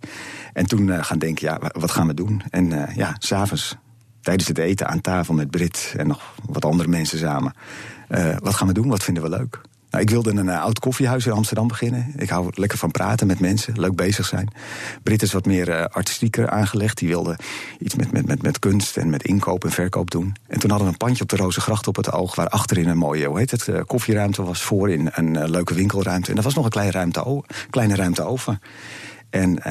En 0.52 0.67
toen 0.67 1.05
gaan 1.05 1.19
denken, 1.19 1.46
ja, 1.46 1.61
wat 1.73 1.91
gaan 1.91 2.06
we 2.06 2.14
doen? 2.14 2.43
En 2.50 2.88
ja, 2.94 3.17
s'avonds 3.19 3.76
tijdens 4.25 4.49
het 4.49 4.59
eten 4.59 4.88
aan 4.88 5.00
tafel 5.00 5.35
met 5.35 5.50
Brit 5.50 5.94
en 5.97 6.06
nog 6.06 6.35
wat 6.49 6.65
andere 6.65 6.88
mensen 6.88 7.19
samen. 7.19 7.55
Uh, 8.09 8.37
wat 8.38 8.55
gaan 8.55 8.67
we 8.67 8.73
doen? 8.73 8.88
Wat 8.88 9.03
vinden 9.03 9.23
we 9.23 9.29
leuk? 9.29 9.61
Nou, 9.91 10.03
ik 10.06 10.11
wilde 10.11 10.31
een 10.31 10.47
uh, 10.47 10.62
oud 10.62 10.79
koffiehuis 10.79 11.26
in 11.26 11.32
Amsterdam 11.32 11.69
beginnen. 11.69 12.12
Ik 12.17 12.29
hou 12.29 12.50
lekker 12.55 12.79
van 12.79 12.91
praten 12.91 13.26
met 13.26 13.41
mensen, 13.41 13.81
leuk 13.81 13.97
bezig 13.97 14.26
zijn. 14.26 14.49
Brit 15.03 15.23
is 15.23 15.32
wat 15.32 15.47
meer 15.47 15.69
uh, 15.69 15.85
artistieker 15.85 16.50
aangelegd. 16.50 16.99
Die 16.99 17.09
wilde 17.09 17.38
iets 17.79 17.94
met, 17.94 18.12
met, 18.12 18.26
met, 18.26 18.43
met 18.43 18.59
kunst 18.59 18.97
en 18.97 19.11
met 19.11 19.25
inkoop 19.25 19.65
en 19.65 19.71
verkoop 19.71 20.11
doen. 20.11 20.35
En 20.47 20.59
toen 20.59 20.70
hadden 20.70 20.88
we 20.88 20.93
een 20.93 21.06
pandje 21.06 21.23
op 21.23 21.29
de 21.29 21.37
Rozengracht 21.37 21.87
op 21.87 21.97
het 21.97 22.12
oog... 22.12 22.35
waar 22.35 22.49
achterin 22.49 22.88
een 22.88 22.99
mooie, 22.99 23.27
hoe 23.27 23.38
heet 23.38 23.50
het, 23.50 23.69
koffieruimte 23.87 24.43
was... 24.43 24.62
voorin 24.62 25.11
een 25.12 25.50
leuke 25.50 25.75
winkelruimte. 25.75 26.31
En 26.31 26.37
er 26.37 26.43
was 26.43 26.55
nog 26.55 26.65
een 26.65 26.70
kleine 26.70 26.93
ruimte, 26.93 27.43
kleine 27.70 27.94
ruimte 27.94 28.23
over. 28.23 28.59
En 29.31 29.62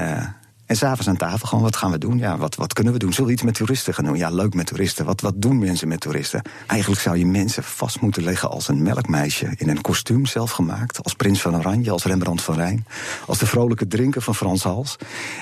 en 0.74 0.80
s'avonds 0.80 1.08
aan 1.08 1.18
tafel 1.18 1.48
gewoon, 1.48 1.64
wat 1.64 1.76
gaan 1.76 1.92
we 1.92 1.98
doen? 1.98 2.18
Ja, 2.18 2.38
wat, 2.38 2.56
wat 2.56 2.74
kunnen 2.74 2.94
we 2.94 3.00
doen? 3.00 3.12
Zullen 3.12 3.28
we 3.28 3.34
iets 3.34 3.44
met 3.44 3.54
toeristen 3.54 3.94
gaan 3.94 4.06
doen? 4.06 4.18
Ja, 4.18 4.30
leuk 4.30 4.54
met 4.54 4.66
toeristen. 4.66 5.06
Wat, 5.06 5.22
wat 5.22 5.34
doen 5.36 5.60
mensen 5.60 5.88
met 5.88 6.00
toeristen? 6.00 6.42
Eigenlijk 6.68 7.02
zou 7.02 7.18
je 7.18 7.26
mensen 7.26 7.64
vast 7.64 8.02
moeten 8.02 8.24
leggen 8.24 8.50
als 8.50 8.68
een 8.68 8.84
melkmeisje... 8.84 9.54
in 9.58 9.70
een 9.70 9.82
kostuum 9.82 10.26
zelf 10.26 10.52
gemaakt. 10.52 11.04
Als 11.04 11.14
prins 11.14 11.42
van 11.42 11.56
Oranje, 11.56 11.92
als 11.92 12.04
Rembrandt 12.04 12.42
van 12.42 12.56
Rijn. 12.56 12.86
Als 13.26 13.38
de 13.38 13.46
vrolijke 13.46 13.88
drinker 13.88 14.22
van 14.22 14.36
Frans 14.36 14.64
Hals. 14.64 14.96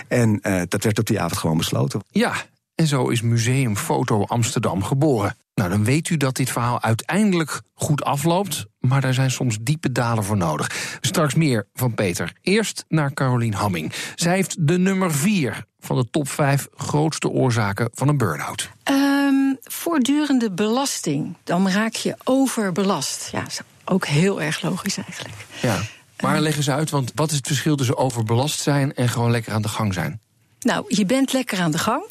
En 0.07 0.39
uh, 0.41 0.61
dat 0.67 0.83
werd 0.83 0.99
op 0.99 1.05
die 1.07 1.19
avond 1.19 1.39
gewoon 1.39 1.57
besloten. 1.57 2.01
Ja, 2.09 2.33
en 2.75 2.87
zo 2.87 3.07
is 3.07 3.21
Museum 3.21 3.77
Foto 3.77 4.23
Amsterdam 4.23 4.83
geboren. 4.83 5.35
Nou, 5.53 5.69
dan 5.69 5.83
weet 5.83 6.09
u 6.09 6.17
dat 6.17 6.35
dit 6.35 6.49
verhaal 6.49 6.81
uiteindelijk 6.81 7.61
goed 7.73 8.03
afloopt, 8.03 8.65
maar 8.79 9.01
daar 9.01 9.13
zijn 9.13 9.31
soms 9.31 9.57
diepe 9.61 9.91
dalen 9.91 10.23
voor 10.23 10.37
nodig. 10.37 10.97
Straks 11.01 11.33
meer 11.33 11.67
van 11.73 11.93
Peter. 11.93 12.33
Eerst 12.41 12.85
naar 12.87 13.13
Carolien 13.13 13.53
Hamming. 13.53 13.93
Zij 14.15 14.35
heeft 14.35 14.67
de 14.67 14.77
nummer 14.77 15.13
4 15.13 15.65
van 15.79 15.95
de 15.95 16.09
top 16.09 16.29
5 16.29 16.67
grootste 16.75 17.29
oorzaken 17.29 17.89
van 17.93 18.07
een 18.07 18.17
burn-out. 18.17 18.69
Um, 18.91 19.57
voortdurende 19.63 20.51
belasting. 20.51 21.35
Dan 21.43 21.69
raak 21.69 21.93
je 21.93 22.15
overbelast. 22.23 23.29
Ja, 23.31 23.45
is 23.47 23.59
ook 23.85 24.05
heel 24.05 24.41
erg 24.41 24.61
logisch 24.61 24.97
eigenlijk. 24.97 25.35
Ja. 25.61 25.79
Maar 26.19 26.41
leg 26.41 26.55
eens 26.55 26.69
uit, 26.69 26.89
want 26.89 27.11
wat 27.15 27.31
is 27.31 27.37
het 27.37 27.47
verschil 27.47 27.75
tussen 27.75 27.97
overbelast 27.97 28.59
zijn 28.59 28.93
en 28.93 29.09
gewoon 29.09 29.31
lekker 29.31 29.53
aan 29.53 29.61
de 29.61 29.67
gang 29.67 29.93
zijn? 29.93 30.21
Nou, 30.59 30.85
je 30.87 31.05
bent 31.05 31.33
lekker 31.33 31.59
aan 31.59 31.71
de 31.71 31.77
gang, 31.77 32.03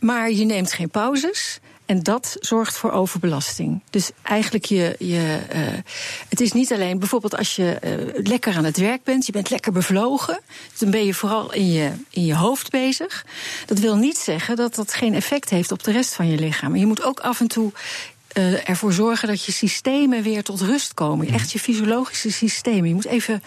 maar 0.00 0.30
je 0.30 0.44
neemt 0.44 0.72
geen 0.72 0.90
pauzes. 0.90 1.60
En 1.92 2.02
dat 2.02 2.36
zorgt 2.40 2.78
voor 2.78 2.90
overbelasting. 2.90 3.82
Dus 3.90 4.10
eigenlijk 4.22 4.64
je. 4.64 4.96
je 4.98 5.38
uh, 5.54 5.60
het 6.28 6.40
is 6.40 6.52
niet 6.52 6.72
alleen 6.72 6.98
bijvoorbeeld 6.98 7.36
als 7.36 7.56
je 7.56 7.78
uh, 7.84 8.26
lekker 8.26 8.56
aan 8.56 8.64
het 8.64 8.76
werk 8.76 9.04
bent, 9.04 9.26
je 9.26 9.32
bent 9.32 9.50
lekker 9.50 9.72
bevlogen. 9.72 10.40
Dan 10.78 10.90
ben 10.90 11.04
je 11.04 11.14
vooral 11.14 11.52
in 11.52 11.72
je, 11.72 11.90
in 12.10 12.24
je 12.24 12.34
hoofd 12.34 12.70
bezig. 12.70 13.26
Dat 13.66 13.78
wil 13.78 13.96
niet 13.96 14.18
zeggen 14.18 14.56
dat 14.56 14.74
dat 14.74 14.94
geen 14.94 15.14
effect 15.14 15.50
heeft 15.50 15.72
op 15.72 15.82
de 15.82 15.92
rest 15.92 16.14
van 16.14 16.28
je 16.28 16.38
lichaam. 16.38 16.76
Je 16.76 16.86
moet 16.86 17.02
ook 17.02 17.20
af 17.20 17.40
en 17.40 17.48
toe 17.48 17.72
uh, 18.38 18.68
ervoor 18.68 18.92
zorgen 18.92 19.28
dat 19.28 19.44
je 19.44 19.52
systemen 19.52 20.22
weer 20.22 20.42
tot 20.42 20.60
rust 20.60 20.94
komen. 20.94 21.28
Echt 21.28 21.52
je 21.52 21.58
fysiologische 21.58 22.32
systemen. 22.32 22.88
Je 22.88 22.94
moet 22.94 23.06
even 23.06 23.42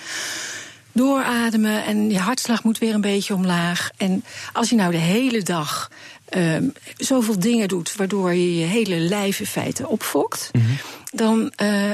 doorademen 0.96 1.86
en 1.86 2.10
je 2.10 2.20
hartslag 2.20 2.64
moet 2.64 2.78
weer 2.78 2.94
een 2.94 3.02
beetje 3.02 3.34
omlaag. 3.34 3.90
En 3.98 4.24
als 4.54 4.70
je 4.70 4.76
nou 4.76 4.92
de 4.92 4.98
hele 4.98 5.42
dag 5.42 5.90
um, 6.38 6.74
zoveel 6.98 7.40
dingen 7.40 7.68
doet 7.68 7.96
waardoor 7.96 8.34
je 8.34 8.58
je 8.60 8.66
hele 8.66 8.96
lijf 8.96 9.40
in 9.40 9.46
feite 9.46 9.88
opfokt. 9.88 10.50
Mm 10.52 10.62
-hmm. 10.62 10.78
Dan 11.12 11.40
uh, 11.40 11.48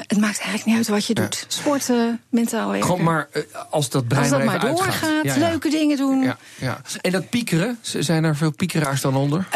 het 0.08 0.18
maakt 0.20 0.40
eigenlijk 0.40 0.66
niet 0.66 0.76
uit 0.76 0.88
wat 0.88 1.06
je 1.06 1.14
doet. 1.14 1.46
Sporten, 1.48 2.22
mentaal 2.30 2.70
werken. 2.70 2.88
Gewoon 2.88 3.04
maar 3.04 3.28
uh, 3.34 3.44
als 3.70 3.90
dat 3.90 4.08
brein 4.08 4.22
als 4.22 4.32
dat 4.32 4.44
maar 4.44 4.60
doorgaat, 4.60 5.04
uitgaat, 5.04 5.24
ja, 5.24 5.38
leuke 5.38 5.70
dingen 5.70 5.98
doen. 5.98 6.22
Ja, 6.24 6.38
ja. 6.60 6.82
En 7.02 7.12
dat 7.12 7.30
piekeren, 7.30 7.78
zijn 7.82 8.24
er 8.24 8.36
veel 8.36 8.52
piekeraars 8.52 9.02
dan 9.02 9.16
onder? 9.16 9.48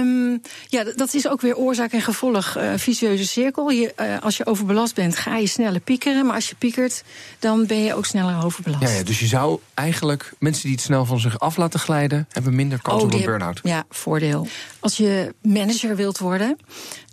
Um, 0.00 0.42
ja, 0.68 0.84
dat 0.96 1.14
is 1.14 1.28
ook 1.28 1.40
weer 1.40 1.56
oorzaak 1.56 1.92
en 1.92 2.02
gevolg, 2.02 2.56
uh, 2.56 2.72
vicieuze 2.76 3.26
cirkel. 3.26 3.70
Je, 3.70 3.92
uh, 4.00 4.22
als 4.22 4.36
je 4.36 4.46
overbelast 4.46 4.94
bent, 4.94 5.16
ga 5.16 5.36
je 5.36 5.46
sneller 5.46 5.80
piekeren. 5.80 6.26
Maar 6.26 6.34
als 6.34 6.48
je 6.48 6.54
piekert, 6.54 7.02
dan 7.38 7.66
ben 7.66 7.82
je 7.84 7.94
ook 7.94 8.06
sneller 8.06 8.44
overbelast. 8.44 8.82
Ja, 8.82 8.90
ja, 8.90 9.02
dus 9.02 9.20
je 9.20 9.26
zou 9.26 9.60
eigenlijk 9.74 10.32
mensen 10.38 10.62
die 10.62 10.72
het 10.72 10.80
snel 10.80 11.04
van 11.04 11.20
zich 11.20 11.38
af 11.38 11.56
laten 11.56 11.80
glijden... 11.80 12.26
hebben 12.30 12.54
minder 12.54 12.82
kans 12.82 13.02
oh, 13.02 13.08
op 13.08 13.14
een 13.14 13.24
burn-out. 13.24 13.60
Ja, 13.62 13.84
voordeel. 13.90 14.46
Als 14.80 14.96
je 14.96 15.34
manager 15.42 15.96
wilt 15.96 16.18
worden 16.18 16.56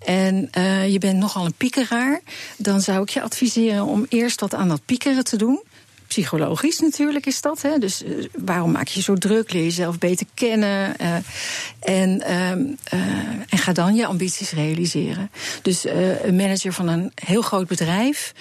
en 0.06 0.50
uh, 0.58 0.92
je 0.92 1.00
bent 1.00 1.18
nogal 1.18 1.46
een 1.46 1.54
piekeraar... 1.54 2.22
dan 2.58 2.82
zou 2.82 3.02
ik 3.02 3.10
je 3.10 3.22
adviseren 3.22 3.86
om 3.86 4.06
eerst 4.10 4.40
wat 4.40 4.54
aan 4.54 4.68
dat 4.68 4.82
piekeren 4.86 5.24
te 5.24 5.38
doen 5.38 5.63
psychologisch 6.13 6.79
natuurlijk 6.79 7.25
is 7.25 7.41
dat. 7.41 7.62
Hè? 7.62 7.77
Dus 7.77 8.03
uh, 8.03 8.25
waarom 8.38 8.72
maak 8.72 8.88
je 8.88 9.01
zo 9.01 9.15
druk? 9.15 9.53
Leer 9.53 9.63
jezelf 9.63 9.98
beter 9.98 10.25
kennen. 10.34 10.96
Uh, 11.01 11.15
en, 11.79 12.20
uh, 12.20 12.50
en 13.50 13.58
ga 13.58 13.74
dan 13.74 13.96
je 13.96 14.05
ambities 14.05 14.51
realiseren. 14.51 15.32
Dus 15.62 15.86
een 16.24 16.36
manager 16.36 16.74
van 16.74 16.88
een 16.88 17.12
heel 17.15 17.41
groot 17.41 17.67
bedrijf 17.67 18.34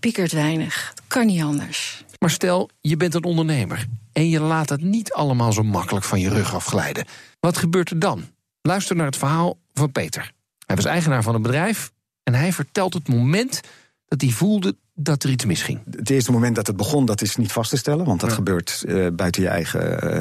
piekert 0.00 0.32
weinig. 0.32 0.92
Dat 0.94 1.04
kan 1.06 1.26
niet 1.26 1.42
anders. 1.42 2.04
Maar 2.18 2.30
stel, 2.30 2.70
je 2.80 2.96
bent 2.96 3.14
een 3.14 3.24
ondernemer 3.24 3.86
en 4.12 4.28
je 4.28 4.40
laat 4.40 4.68
het 4.68 4.82
niet 4.82 5.12
allemaal 5.12 5.52
zo 5.52 5.62
makkelijk 5.62 6.04
van 6.04 6.20
je 6.20 6.28
rug 6.28 6.54
afglijden. 6.54 7.04
Wat 7.40 7.56
gebeurt 7.56 7.90
er 7.90 7.98
dan? 7.98 8.24
Luister 8.62 8.96
naar 8.96 9.06
het 9.06 9.16
verhaal 9.16 9.58
van 9.74 9.92
Peter. 9.92 10.32
Hij 10.66 10.76
was 10.76 10.84
eigenaar 10.84 11.22
van 11.22 11.34
een 11.34 11.42
bedrijf 11.42 11.92
en 12.22 12.34
hij 12.34 12.52
vertelt 12.52 12.94
het 12.94 13.08
moment 13.08 13.60
dat 14.06 14.20
hij 14.20 14.30
voelde 14.30 14.76
dat 14.94 15.22
er 15.22 15.30
iets 15.30 15.44
misging. 15.44 15.80
Het 15.90 16.10
eerste 16.10 16.32
moment 16.32 16.54
dat 16.54 16.66
het 16.66 16.76
begon, 16.76 17.06
dat 17.06 17.22
is 17.22 17.36
niet 17.36 17.52
vast 17.52 17.70
te 17.70 17.76
stellen, 17.76 18.04
want 18.06 18.20
dat 18.20 18.28
Ja. 18.30 18.34
gebeurt 18.36 18.84
eh, 18.86 19.06
buiten 19.12 19.42
je 19.42 19.48
eigen 19.48 20.00
eh, 20.02 20.18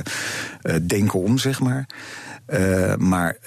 eh, 0.62 0.82
denken 0.88 1.20
om, 1.20 1.38
zeg 1.38 1.60
maar. 1.60 1.86
Maar 2.98 3.38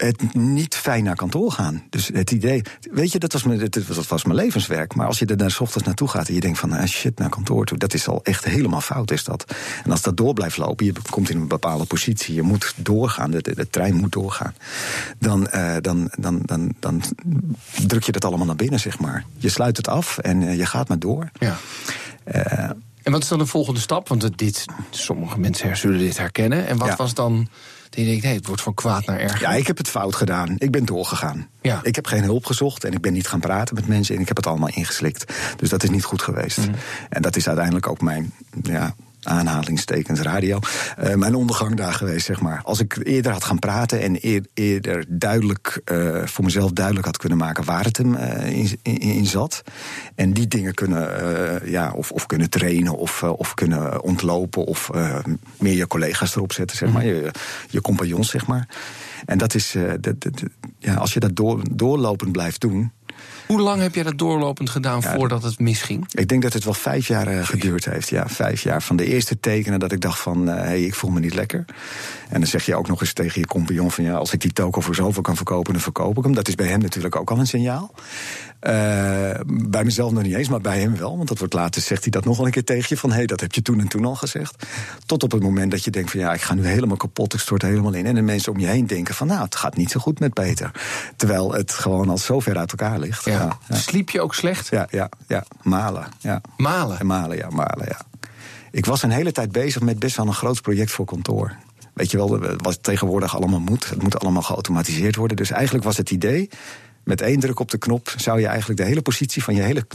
het 0.00 0.34
niet 0.34 0.74
fijn 0.74 1.04
naar 1.04 1.16
kantoor 1.16 1.52
gaan. 1.52 1.82
Dus 1.90 2.10
het 2.12 2.30
idee, 2.30 2.62
weet 2.90 3.12
je, 3.12 3.18
dat 3.18 3.32
was, 3.32 3.42
mijn, 3.42 3.58
dat 3.70 4.08
was, 4.08 4.24
mijn 4.24 4.36
levenswerk. 4.36 4.94
Maar 4.94 5.06
als 5.06 5.18
je 5.18 5.26
er 5.26 5.36
naar 5.36 5.50
's 5.50 5.60
ochtends 5.60 5.86
naartoe 5.86 6.08
gaat 6.08 6.28
en 6.28 6.34
je 6.34 6.40
denkt 6.40 6.58
van, 6.58 6.72
ah, 6.72 6.86
shit, 6.86 7.18
naar 7.18 7.28
kantoor 7.28 7.64
toe, 7.66 7.78
dat 7.78 7.94
is 7.94 8.08
al 8.08 8.20
echt 8.24 8.44
helemaal 8.44 8.80
fout, 8.80 9.10
is 9.10 9.24
dat. 9.24 9.54
En 9.84 9.90
als 9.90 10.02
dat 10.02 10.16
door 10.16 10.34
blijft 10.34 10.56
lopen, 10.56 10.86
je 10.86 10.92
komt 11.10 11.30
in 11.30 11.36
een 11.36 11.48
bepaalde 11.48 11.84
positie, 11.84 12.34
je 12.34 12.42
moet 12.42 12.72
doorgaan, 12.76 13.30
de, 13.30 13.42
de, 13.42 13.54
de 13.54 13.70
trein 13.70 13.94
moet 13.94 14.12
doorgaan. 14.12 14.54
Dan, 15.18 15.48
eh, 15.48 15.76
dan, 15.80 16.10
dan, 16.18 16.40
dan, 16.44 16.74
dan 16.78 17.02
druk 17.86 18.02
je 18.02 18.12
dat 18.12 18.24
allemaal 18.24 18.46
naar 18.46 18.56
binnen, 18.56 18.80
zeg 18.80 18.98
maar. 18.98 19.24
Je 19.36 19.48
sluit 19.48 19.76
het 19.76 19.88
af 19.88 20.18
en 20.18 20.42
eh, 20.42 20.56
je 20.56 20.66
gaat 20.66 20.88
maar 20.88 20.98
door. 20.98 21.30
Ja. 21.38 21.56
Eh, 22.24 22.70
En 23.02 23.12
wat 23.12 23.22
is 23.22 23.28
dan 23.28 23.38
de 23.38 23.46
volgende 23.46 23.80
stap? 23.80 24.08
Want 24.08 24.38
dit, 24.38 24.64
sommige 24.90 25.38
mensen 25.40 25.76
zullen 25.76 25.98
dit 25.98 26.18
herkennen. 26.18 26.66
En 26.66 26.76
wat 26.78 26.88
Ja. 26.88 26.96
was 26.96 27.14
dan 27.14 27.48
je 27.90 28.04
denkt, 28.04 28.22
nee, 28.22 28.34
het 28.34 28.46
wordt 28.46 28.62
van 28.62 28.74
kwaad 28.74 29.06
naar 29.06 29.18
erger? 29.18 29.40
Ja, 29.40 29.50
ik 29.50 29.66
heb 29.66 29.78
het 29.78 29.88
fout 29.88 30.14
gedaan. 30.14 30.54
Ik 30.58 30.70
ben 30.70 30.84
doorgegaan. 30.84 31.48
Ja. 31.60 31.80
Ik 31.82 31.94
heb 31.94 32.06
geen 32.06 32.22
hulp 32.22 32.44
gezocht 32.44 32.84
en 32.84 32.92
ik 32.92 33.00
ben 33.00 33.12
niet 33.12 33.28
gaan 33.28 33.40
praten 33.40 33.74
met 33.74 33.88
mensen 33.88 34.14
en 34.14 34.20
ik 34.20 34.28
heb 34.28 34.36
het 34.36 34.46
allemaal 34.46 34.68
ingeslikt. 34.68 35.32
Dus 35.56 35.68
dat 35.68 35.82
is 35.82 35.90
niet 35.90 36.04
goed 36.04 36.22
geweest. 36.22 36.58
Mhm. 36.58 36.70
En 37.08 37.22
dat 37.22 37.36
is 37.36 37.46
uiteindelijk 37.46 37.88
ook 37.88 38.00
mijn 38.00 38.32
ja, 38.62 38.94
aanhalingstekens 39.22 40.20
radio. 40.20 40.58
eh, 40.96 41.14
mijn 41.14 41.34
ondergang 41.34 41.74
daar 41.76 41.92
geweest, 41.92 42.26
zeg 42.26 42.40
maar. 42.40 42.60
Als 42.64 42.80
ik 42.80 42.98
eerder 43.02 43.32
had 43.32 43.44
gaan 43.44 43.58
praten 43.58 44.00
en 44.00 44.16
eer- 44.20 44.46
eerder 44.54 45.04
duidelijk 45.08 45.80
eh, 45.84 46.26
voor 46.26 46.44
mezelf 46.44 46.70
duidelijk 46.70 47.06
had 47.06 47.16
kunnen 47.16 47.38
maken 47.38 47.64
waar 47.64 47.84
het 47.84 47.96
hem 47.96 48.14
eh, 48.14 48.68
in, 48.82 49.26
zat. 49.26 49.62
En 50.14 50.32
die 50.32 50.48
dingen 50.48 50.74
kunnen, 50.74 51.70
ja, 51.70 51.92
of, 51.92 52.10
of 52.12 52.26
kunnen 52.26 52.50
trainen 52.50 52.96
of, 52.98 53.22
of 53.22 53.54
kunnen 53.54 54.02
ontlopen 54.02 54.64
of 54.64 54.90
meer 55.58 55.74
je 55.76 55.86
collega's 55.86 56.36
erop 56.36 56.52
zetten, 56.52 56.76
zeg 56.76 56.92
maar. 56.92 57.04
Je, 57.04 57.30
je 57.70 57.80
compagnons, 57.80 58.30
zeg 58.30 58.46
maar. 58.46 58.68
En 59.26 59.38
dat 59.38 59.54
is, 59.54 59.74
dat- 60.00 60.20
dat- 60.22 60.42
ja, 60.78 60.94
als 60.94 61.12
je 61.14 61.20
dat 61.20 61.36
door, 61.36 61.62
doorlopend 61.72 62.32
blijft 62.32 62.60
doen. 62.60 62.92
Hoe 63.46 63.60
lang 63.60 63.80
heb 63.82 63.94
jij 63.94 64.02
dat 64.02 64.18
doorlopend 64.18 64.70
gedaan 64.70 65.00
Ja, 65.00 65.14
voordat 65.14 65.42
het 65.42 65.58
misging? 65.58 66.06
Ik 66.12 66.28
denk 66.28 66.42
dat 66.42 66.52
het 66.52 66.64
wel 66.64 66.74
vijf 66.74 67.06
jaar 67.06 67.26
eh, 67.26 67.46
geduurd 67.46 67.84
heeft. 67.84 68.08
Ja, 68.08 68.28
vijf 68.28 68.62
jaar. 68.62 68.82
Van 68.82 68.96
de 68.96 69.04
eerste 69.04 69.40
tekenen 69.40 69.80
dat 69.80 69.92
ik 69.92 70.00
dacht 70.00 70.18
van, 70.18 70.46
hé, 70.46 70.54
hey, 70.54 70.82
ik 70.82 70.94
voel 70.94 71.10
me 71.10 71.20
niet 71.20 71.34
lekker. 71.34 71.64
En 72.28 72.40
dan 72.40 72.48
zeg 72.48 72.66
je 72.66 72.74
ook 72.74 72.88
nog 72.88 73.00
eens 73.00 73.12
tegen 73.12 73.40
je 73.40 73.46
compagnon 73.46 73.90
van, 73.90 74.04
ja, 74.04 74.14
als 74.14 74.32
ik 74.32 74.40
die 74.40 74.52
toko 74.52 74.80
voor 74.80 74.94
zoveel 74.94 75.22
kan 75.22 75.36
verkopen, 75.36 75.72
dan 75.72 75.82
verkoop 75.82 76.18
ik 76.18 76.24
hem. 76.24 76.34
Dat 76.34 76.48
is 76.48 76.54
bij 76.54 76.66
hem 76.66 76.80
natuurlijk 76.80 77.16
ook 77.16 77.30
al 77.30 77.38
een 77.38 77.46
signaal. 77.46 77.94
Eh, 78.60 79.30
bij 79.46 79.84
mezelf 79.84 80.12
nog 80.12 80.22
niet 80.22 80.34
eens, 80.34 80.48
maar 80.48 80.60
bij 80.60 80.80
hem 80.80 80.96
wel. 80.96 81.16
Want 81.16 81.28
dat 81.28 81.38
wordt 81.38 81.54
later, 81.54 81.82
zegt 81.82 82.02
hij 82.02 82.10
dat 82.10 82.24
nog 82.24 82.36
wel 82.36 82.46
een 82.46 82.52
keer 82.52 82.64
tegen 82.64 82.86
je 82.88 82.96
van, 82.96 83.10
hé, 83.10 83.16
hey, 83.16 83.26
dat 83.26 83.40
heb 83.40 83.52
je 83.52 83.62
toen 83.62 83.80
en 83.80 83.88
toen 83.88 84.04
al 84.04 84.14
gezegd. 84.14 84.66
Tot 85.06 85.22
op 85.22 85.32
het 85.32 85.42
moment 85.42 85.70
dat 85.70 85.84
je 85.84 85.90
denkt 85.90 86.10
van, 86.10 86.20
ja, 86.20 86.32
ik 86.32 86.40
ga 86.40 86.54
nu 86.54 86.66
helemaal 86.66 86.96
kapot, 86.96 87.34
ik 87.34 87.40
stort 87.40 87.62
helemaal 87.62 87.92
in. 87.92 88.06
En 88.06 88.14
de 88.14 88.22
mensen 88.22 88.52
om 88.52 88.58
je 88.58 88.66
heen 88.66 88.86
denken 88.86 89.14
van, 89.14 89.26
nou, 89.26 89.42
het 89.42 89.56
gaat 89.56 89.76
niet 89.76 89.90
zo 89.90 90.00
goed 90.00 90.20
met 90.20 90.34
Peter. 90.34 90.70
Terwijl 91.16 91.52
het 91.52 91.72
gewoon 91.72 92.08
al 92.08 92.18
zo 92.18 92.40
ver 92.40 92.56
uit 92.56 92.70
elkaar 92.70 92.98
ligt. 92.98 93.09
Ja. 93.24 93.58
Sliep 93.68 94.10
je 94.10 94.20
ook 94.20 94.34
slecht? 94.34 94.68
Ja, 94.68 94.86
ja, 94.90 95.08
ja. 95.26 95.44
Malen. 95.62 96.06
Ja. 96.18 96.40
Malen? 96.56 96.98
En 96.98 97.06
malen, 97.06 97.36
ja, 97.36 97.50
malen, 97.50 97.86
ja. 97.88 98.00
Ik 98.70 98.86
was 98.86 99.02
een 99.02 99.10
hele 99.10 99.32
tijd 99.32 99.52
bezig 99.52 99.82
met 99.82 99.98
best 99.98 100.16
wel 100.16 100.26
een 100.26 100.34
groot 100.34 100.62
project 100.62 100.90
voor 100.90 101.04
kantoor. 101.06 101.56
Weet 101.94 102.10
je 102.10 102.16
wel, 102.16 102.38
wat 102.56 102.82
tegenwoordig 102.82 103.36
allemaal 103.36 103.60
moet. 103.60 103.88
Het 103.88 104.02
moet 104.02 104.20
allemaal 104.20 104.42
geautomatiseerd 104.42 105.16
worden. 105.16 105.36
Dus 105.36 105.50
eigenlijk 105.50 105.84
was 105.84 105.96
het 105.96 106.10
idee. 106.10 106.48
Met 107.04 107.20
één 107.20 107.40
druk 107.40 107.60
op 107.60 107.70
de 107.70 107.78
knop 107.78 108.14
zou 108.16 108.40
je 108.40 108.46
eigenlijk 108.46 108.80
de 108.80 108.86
hele 108.86 109.02
positie 109.02 109.44
van 109.44 109.54
je 109.54 109.62
hele 109.62 109.86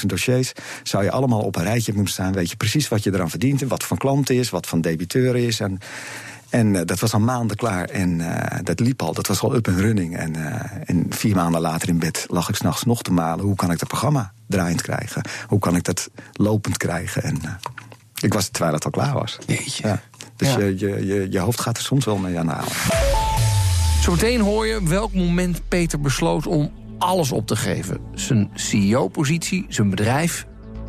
20.000 0.00 0.06
dossiers. 0.06 0.52
zou 0.82 1.04
je 1.04 1.10
allemaal 1.10 1.40
op 1.40 1.56
een 1.56 1.62
rijtje 1.62 1.92
moeten 1.92 2.12
staan. 2.12 2.32
Weet 2.32 2.50
je 2.50 2.56
precies 2.56 2.88
wat 2.88 3.02
je 3.02 3.14
eraan 3.14 3.30
verdient. 3.30 3.62
En 3.62 3.68
wat 3.68 3.84
van 3.84 3.96
klant 3.96 4.30
is, 4.30 4.50
wat 4.50 4.66
van 4.66 4.80
debiteur 4.80 5.36
is. 5.36 5.60
En, 5.60 5.78
en 6.50 6.76
eh, 6.76 6.82
dat 6.84 7.00
was 7.00 7.12
al 7.12 7.20
maanden 7.20 7.56
klaar. 7.56 7.84
En 7.84 8.20
eh, 8.20 8.58
dat 8.62 8.80
liep 8.80 9.02
al. 9.02 9.12
Dat 9.12 9.26
was 9.26 9.40
al 9.40 9.54
up 9.54 9.66
en 9.66 9.80
running. 9.80 10.16
En, 10.16 10.36
eh, 10.36 10.70
en 10.84 11.06
vier 11.08 11.34
maanden 11.34 11.60
later 11.60 11.88
in 11.88 11.98
bed 11.98 12.26
lag 12.28 12.48
ik 12.48 12.56
s'nachts 12.56 12.84
nog 12.84 13.02
te 13.02 13.12
malen. 13.12 13.44
Hoe 13.44 13.56
kan 13.56 13.70
ik 13.70 13.78
dat 13.78 13.88
programma 13.88 14.32
draaiend 14.46 14.82
krijgen? 14.82 15.22
Hoe 15.46 15.58
kan 15.58 15.76
ik 15.76 15.84
dat 15.84 16.10
lopend 16.32 16.76
krijgen? 16.76 17.22
En 17.22 17.40
ik 18.20 18.32
was 18.32 18.48
terwijl 18.48 18.74
het 18.74 18.84
al 18.84 18.90
klaar 18.90 19.14
was. 19.14 19.38
Jeetje. 19.46 19.86
Ja. 19.86 20.00
Dus 20.36 20.48
Ja. 20.48 20.58
Je, 20.58 20.78
je, 20.78 21.06
je, 21.06 21.26
je 21.30 21.38
hoofd 21.38 21.60
gaat 21.60 21.76
er 21.76 21.82
soms 21.82 22.04
wel 22.04 22.16
mee 22.16 22.38
aan 22.38 22.46
de 22.46 22.52
haal. 22.52 22.68
Zometeen 24.00 24.40
hoor 24.40 24.66
je 24.66 24.88
welk 24.88 25.14
moment 25.14 25.68
Peter 25.68 26.00
besloot 26.00 26.46
om 26.46 26.70
alles 26.98 27.32
op 27.32 27.46
te 27.46 27.56
geven. 27.56 28.00
Zijn 28.14 28.50
CEO-positie, 28.54 29.66
zijn 29.68 29.90
bedrijf 29.90 30.46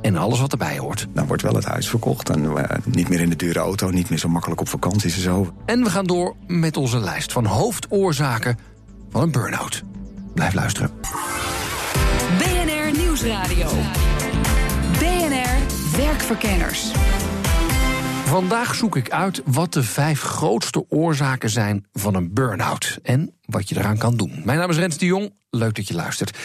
en 0.07 0.17
alles 0.17 0.39
wat 0.39 0.51
erbij 0.51 0.77
hoort. 0.77 1.07
Dan 1.13 1.27
wordt 1.27 1.41
wel 1.41 1.55
het 1.55 1.65
huis 1.65 1.89
verkocht. 1.89 2.29
En 2.29 2.57
eh, 2.57 2.77
niet 2.85 3.09
meer 3.09 3.19
in 3.19 3.29
de 3.29 3.35
dure 3.35 3.59
auto, 3.59 3.89
niet 3.89 4.09
meer 4.09 4.19
zo 4.19 4.27
makkelijk 4.29 4.61
op 4.61 4.69
vakanties 4.69 5.15
en 5.15 5.21
zo. 5.21 5.53
En 5.65 5.83
we 5.83 5.89
gaan 5.89 6.05
door 6.05 6.35
met 6.47 6.77
onze 6.77 6.99
lijst 6.99 7.31
van 7.31 7.45
hoofdoorzaken 7.45 8.57
van 9.09 9.21
een 9.21 9.31
burn-out. 9.31 9.83
Blijf 10.33 10.53
luisteren. 10.53 10.91
BNR 12.37 12.97
Nieuwsradio. 12.97 13.69
BNR 14.99 15.97
Werkverkenners. 15.97 16.91
Vandaag 18.25 18.75
zoek 18.75 18.95
ik 18.95 19.11
uit 19.11 19.41
wat 19.45 19.73
de 19.73 19.83
vijf 19.83 20.21
grootste 20.21 20.85
oorzaken 20.89 21.49
zijn 21.49 21.85
van 21.93 22.15
een 22.15 22.33
burn-out. 22.33 22.99
En 23.03 23.33
wat 23.45 23.69
je 23.69 23.77
eraan 23.77 23.97
kan 23.97 24.17
doen. 24.17 24.41
Mijn 24.43 24.57
naam 24.57 24.69
is 24.69 24.77
Rens 24.77 24.97
de 24.97 25.05
Jong. 25.05 25.33
Leuk 25.49 25.75
dat 25.75 25.87
je 25.87 25.93
luistert. 25.93 26.37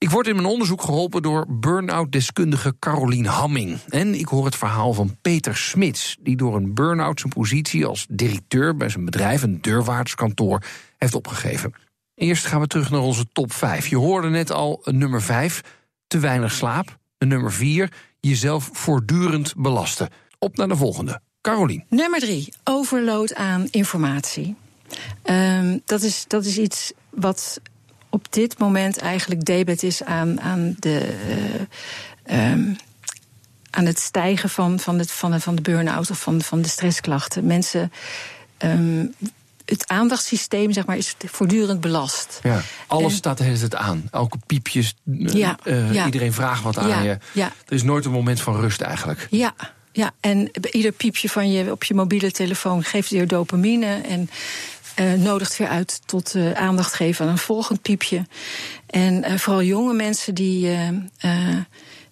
Ik 0.00 0.10
word 0.10 0.26
in 0.26 0.34
mijn 0.34 0.46
onderzoek 0.46 0.82
geholpen 0.82 1.22
door 1.22 1.46
burn-out-deskundige 1.48 2.74
Carolien 2.78 3.26
Hamming. 3.26 3.78
En 3.88 4.14
ik 4.14 4.26
hoor 4.26 4.44
het 4.44 4.56
verhaal 4.56 4.92
van 4.92 5.16
Peter 5.22 5.56
Smits, 5.56 6.16
die 6.20 6.36
door 6.36 6.56
een 6.56 6.74
burn-out 6.74 7.20
zijn 7.20 7.32
positie 7.32 7.86
als 7.86 8.06
directeur 8.10 8.76
bij 8.76 8.88
zijn 8.88 9.04
bedrijf, 9.04 9.42
een 9.42 9.60
deurwaartskantoor, 9.60 10.62
heeft 10.98 11.14
opgegeven. 11.14 11.74
Eerst 12.14 12.46
gaan 12.46 12.60
we 12.60 12.66
terug 12.66 12.90
naar 12.90 13.00
onze 13.00 13.26
top 13.32 13.52
5. 13.52 13.86
Je 13.86 13.96
hoorde 13.96 14.28
net 14.28 14.50
al 14.50 14.80
nummer 14.84 15.22
5, 15.22 15.60
te 16.06 16.18
weinig 16.18 16.52
slaap. 16.52 16.98
Nummer 17.18 17.52
4, 17.52 17.92
jezelf 18.20 18.70
voortdurend 18.72 19.54
belasten. 19.56 20.08
Op 20.38 20.56
naar 20.56 20.68
de 20.68 20.76
volgende. 20.76 21.20
Carolien. 21.40 21.84
Nummer 21.88 22.20
drie, 22.20 22.52
overload 22.64 23.34
aan 23.34 23.68
informatie. 23.70 24.56
Ehm, 25.22 25.78
dat, 25.84 26.02
is, 26.02 26.24
dat 26.28 26.44
is 26.44 26.58
iets 26.58 26.92
wat 27.10 27.60
op 28.10 28.26
dit 28.32 28.58
moment 28.58 28.98
eigenlijk 28.98 29.44
debet 29.44 29.82
is 29.82 30.02
aan, 30.04 30.40
aan, 30.40 30.74
de, 30.78 30.98
eh, 32.26 32.50
ehm, 32.52 32.62
aan 33.70 33.86
het 33.86 33.98
stijgen 33.98 34.50
van, 34.50 34.78
van, 34.80 34.98
het, 34.98 35.10
van, 35.10 35.30
de, 35.30 35.40
van 35.40 35.54
de 35.54 35.62
burn-out 35.62 36.10
of 36.10 36.20
van, 36.20 36.42
van 36.42 36.62
de 36.62 36.68
stressklachten. 36.68 37.46
Mensen. 37.46 37.92
ehm, 38.56 39.06
het 39.64 39.88
aandachtssysteem 39.88 40.72
zeg 40.72 40.86
maar, 40.86 40.96
is 40.96 41.14
voortdurend 41.26 41.80
belast. 41.80 42.40
Ja, 42.42 42.60
alles 42.86 43.10
En- 43.12 43.16
staat 43.18 43.38
de 43.38 43.44
hele 43.44 43.58
tijd 43.58 43.74
aan. 43.74 44.08
Elke 44.10 44.38
piepjes, 44.46 44.94
eh, 45.06 45.32
Ja, 45.32 45.58
eh, 45.64 45.92
ja. 45.92 46.04
iedereen 46.04 46.32
vraagt 46.32 46.62
wat 46.62 46.78
aan 46.78 47.02
je. 47.04 47.18
ja. 47.32 47.52
Er 47.66 47.74
is 47.74 47.82
nooit 47.82 48.04
een 48.04 48.10
moment 48.10 48.40
van 48.40 48.60
rust 48.60 48.80
eigenlijk. 48.80 49.26
Ja, 49.30 49.54
ja, 49.92 50.10
en 50.20 50.50
ieder 50.70 50.92
piepje 50.92 51.28
van 51.28 51.50
je 51.52 51.70
op 51.70 51.84
je 51.84 51.94
mobiele 51.94 52.30
telefoon 52.30 52.84
geeft 52.84 53.10
weer 53.10 53.28
dopamine 53.28 54.00
en 54.08 54.30
eh, 55.00 55.12
nodigt 55.12 55.56
weer 55.56 55.68
uit 55.68 56.00
tot 56.06 56.34
eh, 56.34 56.52
aandacht 56.52 56.94
geven 56.94 57.24
aan 57.24 57.30
een 57.30 57.38
volgend 57.38 57.82
piepje. 57.82 58.26
En 58.86 59.24
eh, 59.24 59.38
vooral 59.38 59.62
jonge 59.62 59.92
mensen 59.92 60.34
die. 60.34 60.78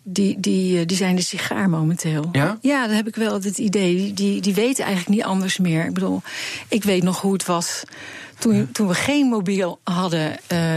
die, 0.02 0.40
die, 0.40 0.86
die 0.86 0.96
zijn 0.96 1.16
de 1.16 1.22
sigaar 1.22 1.70
momenteel. 1.70 2.28
Ja? 2.32 2.58
Ja, 2.60 2.86
dan 2.86 2.96
heb 2.96 3.06
ik 3.06 3.16
wel 3.16 3.34
het 3.34 3.58
idee. 3.58 4.12
Die, 4.14 4.40
die, 4.40 4.54
weten 4.54 4.84
eigenlijk 4.84 5.16
niet 5.16 5.26
anders 5.26 5.58
meer. 5.58 5.84
Ik 5.84 5.94
bedoel, 5.94 6.22
ik 6.68 6.84
weet 6.84 7.02
nog 7.02 7.20
hoe 7.20 7.32
het 7.32 7.44
was 7.44 7.82
toen, 8.38 8.72
toen 8.72 8.88
we 8.88 8.94
geen 8.94 9.26
mobiel 9.26 9.80
hadden 9.84 10.36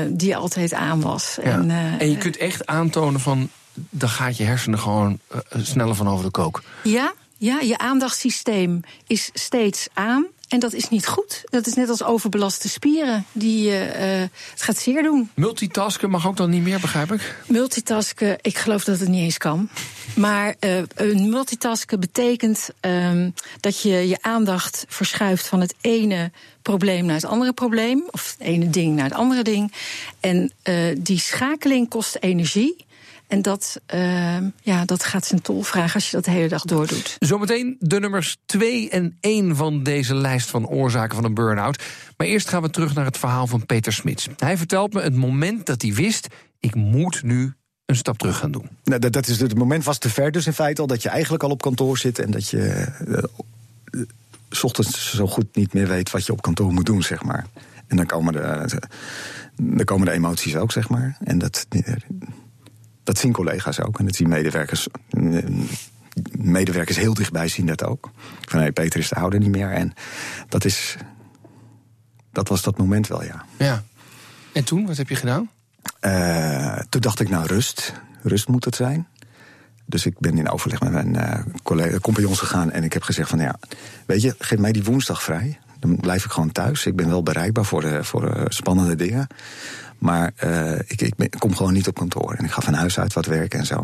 die 0.09 0.35
altijd 0.35 0.73
aan 0.73 1.01
was. 1.01 1.37
Ja. 1.43 1.51
En, 1.51 1.69
en 1.99 2.09
je 2.09 2.17
kunt 2.17 2.37
echt 2.37 2.65
aantonen 2.65 3.19
van... 3.19 3.49
dan 3.73 4.09
gaat 4.09 4.37
je 4.37 4.43
hersenen 4.43 4.79
gewoon 4.79 5.19
sneller 5.57 5.95
van 5.95 6.07
over 6.07 6.25
de 6.25 6.31
kook. 6.31 6.63
Ja, 6.83 7.13
ja, 7.37 7.59
je 7.59 7.77
aandachtssysteem 7.77 8.81
is 9.07 9.29
steeds 9.33 9.87
aan. 9.93 10.27
En 10.51 10.59
dat 10.59 10.73
is 10.73 10.89
niet 10.89 11.07
goed. 11.07 11.41
Dat 11.45 11.67
is 11.67 11.73
net 11.73 11.89
als 11.89 12.03
overbelaste 12.03 12.69
spieren. 12.69 13.25
Die, 13.31 13.71
eh, 13.71 14.19
het 14.51 14.61
gaat 14.61 14.77
zeer 14.77 15.03
doen. 15.03 15.29
Multitasken 15.33 16.09
mag 16.09 16.27
ook 16.27 16.37
dan 16.37 16.49
niet 16.49 16.61
meer, 16.61 16.79
begrijp 16.79 17.11
ik? 17.11 17.35
Multitasken, 17.47 18.37
ik 18.41 18.57
geloof 18.57 18.83
dat 18.83 18.99
het 18.99 19.09
niet 19.09 19.23
eens 19.23 19.37
kan. 19.37 19.69
Maar 20.15 20.55
eh, 20.59 20.77
een 20.95 21.29
multitasken 21.29 21.99
betekent 21.99 22.69
ehm, 22.79 23.29
dat 23.59 23.81
je 23.81 24.07
je 24.07 24.17
aandacht 24.21 24.85
verschuift 24.87 25.47
van 25.47 25.59
het 25.61 25.75
ene 25.81 26.31
probleem 26.61 27.05
naar 27.05 27.15
het 27.15 27.25
andere 27.25 27.53
probleem. 27.53 28.03
Of 28.11 28.35
het 28.37 28.47
ene 28.47 28.69
ding 28.69 28.95
naar 28.95 29.05
het 29.05 29.13
andere 29.13 29.43
ding. 29.43 29.73
En 30.19 30.51
eh, 30.61 30.75
die 30.97 31.19
schakeling 31.19 31.89
kost 31.89 32.17
energie. 32.19 32.85
En 33.31 33.41
dat, 33.41 33.81
uh, 33.93 34.37
ja, 34.61 34.85
dat 34.85 35.03
gaat 35.03 35.25
zijn 35.25 35.41
tol 35.41 35.61
vragen 35.61 35.93
als 35.93 36.09
je 36.09 36.15
dat 36.15 36.25
de 36.25 36.31
hele 36.31 36.47
dag 36.47 36.63
doordoet. 36.63 37.15
Zometeen 37.19 37.75
de 37.79 37.99
nummers 37.99 38.37
2 38.45 38.89
en 38.89 39.17
1 39.19 39.55
van 39.55 39.83
deze 39.83 40.15
lijst 40.15 40.49
van 40.49 40.67
oorzaken 40.67 41.15
van 41.15 41.25
een 41.25 41.33
burn-out. 41.33 41.83
Maar 42.17 42.27
eerst 42.27 42.49
gaan 42.49 42.61
we 42.61 42.69
terug 42.69 42.93
naar 42.93 43.05
het 43.05 43.17
verhaal 43.17 43.47
van 43.47 43.65
Peter 43.65 43.93
Smits. 43.93 44.27
Hij 44.37 44.57
vertelt 44.57 44.93
me 44.93 45.01
het 45.01 45.15
moment 45.15 45.65
dat 45.65 45.81
hij 45.81 45.93
wist: 45.93 46.27
ik 46.59 46.75
moet 46.75 47.23
nu 47.23 47.53
een 47.85 47.95
stap 47.95 48.17
terug 48.17 48.37
gaan 48.37 48.51
doen. 48.51 48.69
Nou, 48.83 48.99
dat, 48.99 49.13
dat 49.13 49.27
is, 49.27 49.39
het 49.39 49.57
moment 49.57 49.83
was 49.83 49.97
te 49.97 50.09
ver 50.09 50.31
dus 50.31 50.45
in 50.45 50.53
feite 50.53 50.81
al 50.81 50.87
dat 50.87 51.01
je 51.01 51.09
eigenlijk 51.09 51.43
al 51.43 51.49
op 51.49 51.61
kantoor 51.61 51.97
zit 51.97 52.19
en 52.19 52.31
dat 52.31 52.49
je 52.49 52.87
uh, 53.07 54.03
s 54.49 54.63
ochtends 54.63 55.15
zo 55.15 55.27
goed 55.27 55.55
niet 55.55 55.73
meer 55.73 55.87
weet 55.87 56.11
wat 56.11 56.25
je 56.25 56.31
op 56.31 56.41
kantoor 56.41 56.73
moet 56.73 56.85
doen, 56.85 57.03
zeg 57.03 57.23
maar. 57.23 57.45
En 57.87 57.97
dan 57.97 58.05
komen 58.05 58.33
de, 58.33 58.79
dan 59.55 59.85
komen 59.85 60.05
de 60.05 60.11
emoties 60.11 60.55
ook, 60.55 60.71
zeg 60.71 60.89
maar. 60.89 61.17
En 61.23 61.37
dat, 61.37 61.67
dat 63.11 63.19
zien 63.21 63.31
collega's 63.31 63.79
ook 63.79 63.99
en 63.99 64.05
dat 64.05 64.15
zien 64.15 64.29
medewerkers. 64.29 64.87
Medewerkers 66.31 66.97
heel 66.97 67.13
dichtbij 67.13 67.47
zien 67.47 67.65
dat 67.65 67.83
ook. 67.83 68.09
Van 68.41 68.59
hé, 68.59 68.71
Peter 68.71 68.99
is 68.99 69.09
de 69.09 69.15
ouder 69.15 69.39
niet 69.39 69.51
meer. 69.51 69.71
En 69.71 69.93
dat 70.49 70.65
is. 70.65 70.95
Dat 72.31 72.47
was 72.47 72.61
dat 72.61 72.77
moment 72.77 73.07
wel, 73.07 73.23
ja. 73.23 73.45
Ja. 73.57 73.83
En 74.53 74.63
toen, 74.63 74.85
wat 74.85 74.97
heb 74.97 75.09
je 75.09 75.15
gedaan? 75.15 75.49
Uh, 76.01 76.79
toen 76.89 77.01
dacht 77.01 77.19
ik, 77.19 77.29
nou, 77.29 77.45
rust. 77.45 77.93
Rust 78.21 78.47
moet 78.47 78.65
het 78.65 78.75
zijn. 78.75 79.07
Dus 79.85 80.05
ik 80.05 80.19
ben 80.19 80.37
in 80.37 80.49
overleg 80.49 80.79
met 80.79 80.91
mijn 80.91 81.15
uh, 81.15 81.53
collega, 81.63 81.97
compagnons 81.97 82.39
gegaan 82.39 82.71
en 82.71 82.83
ik 82.83 82.93
heb 82.93 83.03
gezegd 83.03 83.29
van 83.29 83.39
ja, 83.39 83.55
weet 84.05 84.21
je, 84.21 84.35
geef 84.39 84.59
mij 84.59 84.71
die 84.71 84.83
woensdag 84.83 85.23
vrij. 85.23 85.59
Dan 85.79 85.95
blijf 85.95 86.25
ik 86.25 86.31
gewoon 86.31 86.51
thuis. 86.51 86.85
Ik 86.85 86.95
ben 86.95 87.09
wel 87.09 87.23
bereikbaar 87.23 87.65
voor, 87.65 87.81
de, 87.81 88.03
voor 88.03 88.37
uh, 88.37 88.43
spannende 88.47 88.95
dingen. 88.95 89.27
Maar 90.01 90.31
uh, 90.43 90.79
ik, 90.79 91.01
ik, 91.01 91.35
kom 91.39 91.55
gewoon 91.55 91.73
niet 91.73 91.87
op 91.87 91.95
kantoor. 91.95 92.33
En 92.33 92.45
ik 92.45 92.51
ga 92.51 92.61
van 92.61 92.73
huis 92.73 92.99
uit 92.99 93.13
wat 93.13 93.25
werken 93.25 93.59
en 93.59 93.65
zo. 93.65 93.83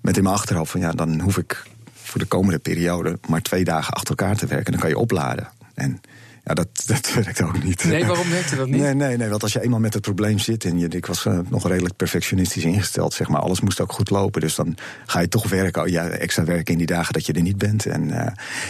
Met 0.00 0.16
in 0.16 0.22
mijn 0.22 0.34
achterhoofd 0.34 0.70
van 0.70 0.80
ja, 0.80 0.92
dan 0.92 1.20
hoef 1.20 1.38
ik 1.38 1.62
voor 1.92 2.20
de 2.20 2.26
komende 2.26 2.58
periode 2.58 3.18
maar 3.28 3.42
twee 3.42 3.64
dagen 3.64 3.94
achter 3.94 4.08
elkaar 4.16 4.36
te 4.36 4.46
werken. 4.46 4.72
Dan 4.72 4.80
kan 4.80 4.90
je 4.90 4.98
opladen. 4.98 5.48
En 5.74 6.00
ja, 6.44 6.54
dat, 6.54 6.68
dat 6.86 7.12
werkt 7.14 7.42
ook 7.42 7.62
niet. 7.62 7.84
Nee, 7.84 8.04
waarom 8.04 8.30
werkte 8.30 8.56
dat 8.56 8.66
niet? 8.66 8.80
Nee, 8.80 8.94
nee, 8.94 9.16
nee 9.16 9.28
want 9.28 9.42
als 9.42 9.52
je 9.52 9.62
eenmaal 9.62 9.80
met 9.80 9.94
het 9.94 10.02
probleem 10.02 10.38
zit... 10.38 10.64
en 10.64 10.78
je, 10.78 10.88
ik 10.88 11.06
was 11.06 11.24
uh, 11.24 11.38
nog 11.48 11.68
redelijk 11.68 11.96
perfectionistisch 11.96 12.64
ingesteld, 12.64 13.14
zeg 13.14 13.28
maar... 13.28 13.40
alles 13.40 13.60
moest 13.60 13.80
ook 13.80 13.92
goed 13.92 14.10
lopen, 14.10 14.40
dus 14.40 14.54
dan 14.54 14.76
ga 15.06 15.20
je 15.20 15.28
toch 15.28 15.48
werken... 15.48 15.82
Oh, 15.82 15.88
ja, 15.88 16.08
extra 16.08 16.44
werken 16.44 16.72
in 16.72 16.78
die 16.78 16.86
dagen 16.86 17.12
dat 17.12 17.26
je 17.26 17.32
er 17.32 17.42
niet 17.42 17.58
bent. 17.58 17.86
En, 17.86 18.08
uh, 18.08 18.26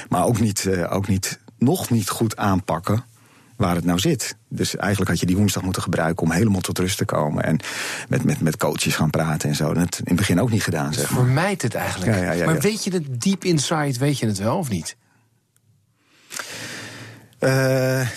maar 0.08 0.24
ook 0.24 0.40
niet, 0.40 0.68
ook 0.88 1.08
niet, 1.08 1.38
nog 1.58 1.90
niet 1.90 2.08
goed 2.08 2.36
aanpakken 2.36 3.04
waar 3.56 3.74
het 3.74 3.84
nou 3.84 3.98
zit. 3.98 4.36
Dus 4.48 4.76
eigenlijk 4.76 5.10
had 5.10 5.20
je 5.20 5.26
die 5.26 5.36
woensdag 5.36 5.62
moeten 5.62 5.82
gebruiken 5.82 6.22
om 6.22 6.32
helemaal 6.32 6.60
tot 6.60 6.78
rust 6.78 6.98
te 6.98 7.04
komen. 7.04 7.44
En 7.44 7.58
met, 8.08 8.24
met, 8.24 8.40
met 8.40 8.56
coaches 8.56 8.94
gaan 8.94 9.10
praten 9.10 9.48
en 9.48 9.54
zo. 9.54 9.74
Dat 9.74 9.98
in 9.98 10.04
het 10.04 10.16
begin 10.16 10.40
ook 10.40 10.50
niet 10.50 10.62
gedaan, 10.62 10.94
zeg 10.94 11.10
maar. 11.10 11.24
Vermijd 11.24 11.62
het 11.62 11.74
eigenlijk. 11.74 12.14
Ja, 12.14 12.22
ja, 12.22 12.30
ja, 12.30 12.44
maar 12.44 12.60
weet 12.60 12.84
je 12.84 12.92
het 12.92 13.20
deep 13.22 13.44
inside, 13.44 13.98
weet 13.98 14.18
je 14.18 14.26
het 14.26 14.38
wel 14.38 14.58
of 14.58 14.68
niet? 14.68 14.96
Uh, 17.40 18.08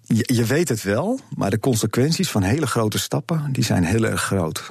je, 0.00 0.24
je, 0.34 0.44
weet 0.44 0.68
het 0.68 0.82
wel, 0.82 1.20
maar 1.36 1.50
de 1.50 1.58
consequenties 1.58 2.30
van 2.30 2.42
hele 2.42 2.66
grote 2.66 2.98
stappen... 2.98 3.52
die 3.52 3.64
zijn 3.64 3.84
heel 3.84 4.04
erg 4.04 4.22
groot. 4.22 4.70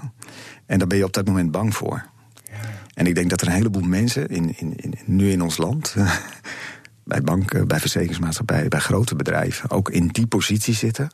En 0.66 0.78
daar 0.80 0.88
ben 0.88 0.98
je 0.98 1.04
op 1.04 1.14
dat 1.14 1.26
moment 1.26 1.52
bang 1.52 1.76
voor. 1.76 2.06
Ja. 2.44 2.54
En 2.94 3.08
ik 3.08 3.16
denk 3.16 3.30
dat 3.30 3.42
er 3.42 3.48
een 3.48 3.54
heleboel 3.54 3.82
mensen, 3.82 4.28
in, 4.28 4.58
in, 4.58 4.76
in, 4.76 4.94
nu 5.06 5.32
in 5.32 5.42
ons 5.42 5.58
land... 5.58 5.96
bij 7.04 7.22
banken, 7.22 7.68
bij 7.68 7.80
verzekeringsmaatschappijen, 7.80 8.70
bij 8.70 8.80
grote 8.80 9.16
bedrijven... 9.16 9.70
ook 9.70 9.90
in 9.90 10.08
die 10.08 10.28
positie 10.28 10.74
zitten... 10.74 11.12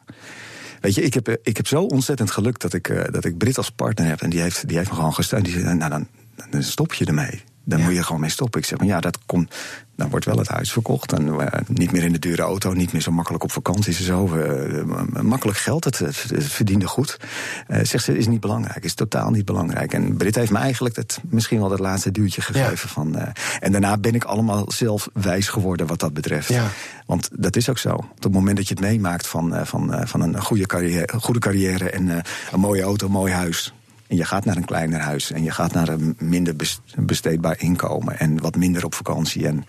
Weet 0.79 0.95
je, 0.95 1.01
ik 1.01 1.13
heb, 1.13 1.37
ik 1.43 1.57
heb 1.57 1.67
zo 1.67 1.83
ontzettend 1.83 2.31
geluk 2.31 2.59
dat 2.59 2.73
ik, 2.73 2.89
uh, 2.89 3.03
dat 3.11 3.25
ik 3.25 3.37
Brit 3.37 3.57
als 3.57 3.69
partner 3.69 4.07
heb. 4.07 4.21
En 4.21 4.29
die 4.29 4.39
heeft, 4.39 4.67
die 4.67 4.77
heeft 4.77 4.89
me 4.89 4.95
gewoon 4.95 5.13
gesteund. 5.13 5.45
Die 5.45 5.59
zei, 5.59 5.75
nou 5.75 5.89
dan 5.89 6.63
stop 6.63 6.93
je 6.93 7.05
ermee. 7.05 7.43
Ja. 7.77 7.85
moet 7.85 7.95
je 7.95 8.03
gewoon 8.03 8.21
mee 8.21 8.29
stoppen. 8.29 8.59
Ik 8.59 8.65
zeg 8.65 8.79
maar 8.79 8.87
ja, 8.87 8.99
dat 8.99 9.17
komt. 9.25 9.55
Dan 9.95 10.09
wordt 10.09 10.25
wel 10.25 10.37
het 10.37 10.47
huis 10.47 10.71
verkocht. 10.71 11.13
En 11.13 11.27
uh, 11.27 11.45
niet 11.67 11.91
meer 11.91 12.03
in 12.03 12.11
de 12.11 12.19
dure 12.19 12.41
auto, 12.41 12.73
niet 12.73 12.91
meer 12.91 13.01
zo 13.01 13.11
makkelijk 13.11 13.43
op 13.43 13.51
vakantie 13.51 13.97
en 13.97 14.03
zo. 14.03 14.35
Uh, 14.35 15.21
makkelijk 15.21 15.57
geld, 15.57 15.83
het, 15.83 15.99
het, 15.99 16.23
het 16.29 16.43
verdiende 16.43 16.87
goed. 16.87 17.19
Uh, 17.67 17.79
zegt 17.83 18.03
ze, 18.03 18.17
is 18.17 18.27
niet 18.27 18.39
belangrijk, 18.39 18.83
is 18.83 18.93
totaal 18.93 19.29
niet 19.31 19.45
belangrijk. 19.45 19.93
En 19.93 20.17
Brit 20.17 20.35
heeft 20.35 20.51
me 20.51 20.57
eigenlijk 20.57 20.95
het, 20.95 21.19
misschien 21.29 21.59
wel 21.59 21.71
het 21.71 21.79
laatste 21.79 22.11
duwtje 22.11 22.41
gegeven. 22.41 22.69
Ja. 22.69 22.93
Van, 22.93 23.15
en 23.59 23.71
daarna 23.71 23.97
ben 23.97 24.15
ik 24.15 24.23
allemaal 24.23 24.71
zelf 24.71 25.09
wijs 25.13 25.47
geworden 25.47 25.87
wat 25.87 25.99
dat 25.99 26.13
betreft. 26.13 26.49
Ja. 26.49 26.67
Want 27.05 27.29
dat 27.33 27.55
is 27.55 27.69
ook 27.69 27.77
zo. 27.77 27.93
Op 27.93 28.23
het 28.23 28.33
moment 28.33 28.57
dat 28.57 28.67
je 28.67 28.73
het 28.73 28.83
meemaakt 28.83 29.27
van, 29.27 29.65
van, 29.65 30.07
van 30.07 30.21
een 30.21 30.41
goede 30.41 30.65
carrière, 30.65 31.19
goede 31.19 31.39
carrière 31.39 31.89
en 31.89 32.09
een 32.51 32.59
mooie 32.59 32.81
auto, 32.81 33.05
een 33.05 33.11
mooi 33.11 33.33
huis. 33.33 33.73
En 34.09 34.15
je 34.15 34.25
gaat 34.25 34.45
naar 34.45 34.55
een 34.55 34.65
kleiner 34.65 34.99
huis 34.99 35.31
en 35.31 35.43
je 35.43 35.51
gaat 35.51 35.73
naar 35.73 35.87
een 35.87 36.15
minder 36.19 36.55
besteedbaar 36.95 37.59
inkomen 37.59 38.19
en 38.19 38.41
wat 38.41 38.55
minder 38.55 38.85
op 38.85 38.95
vakantie. 38.95 39.47
En, 39.47 39.65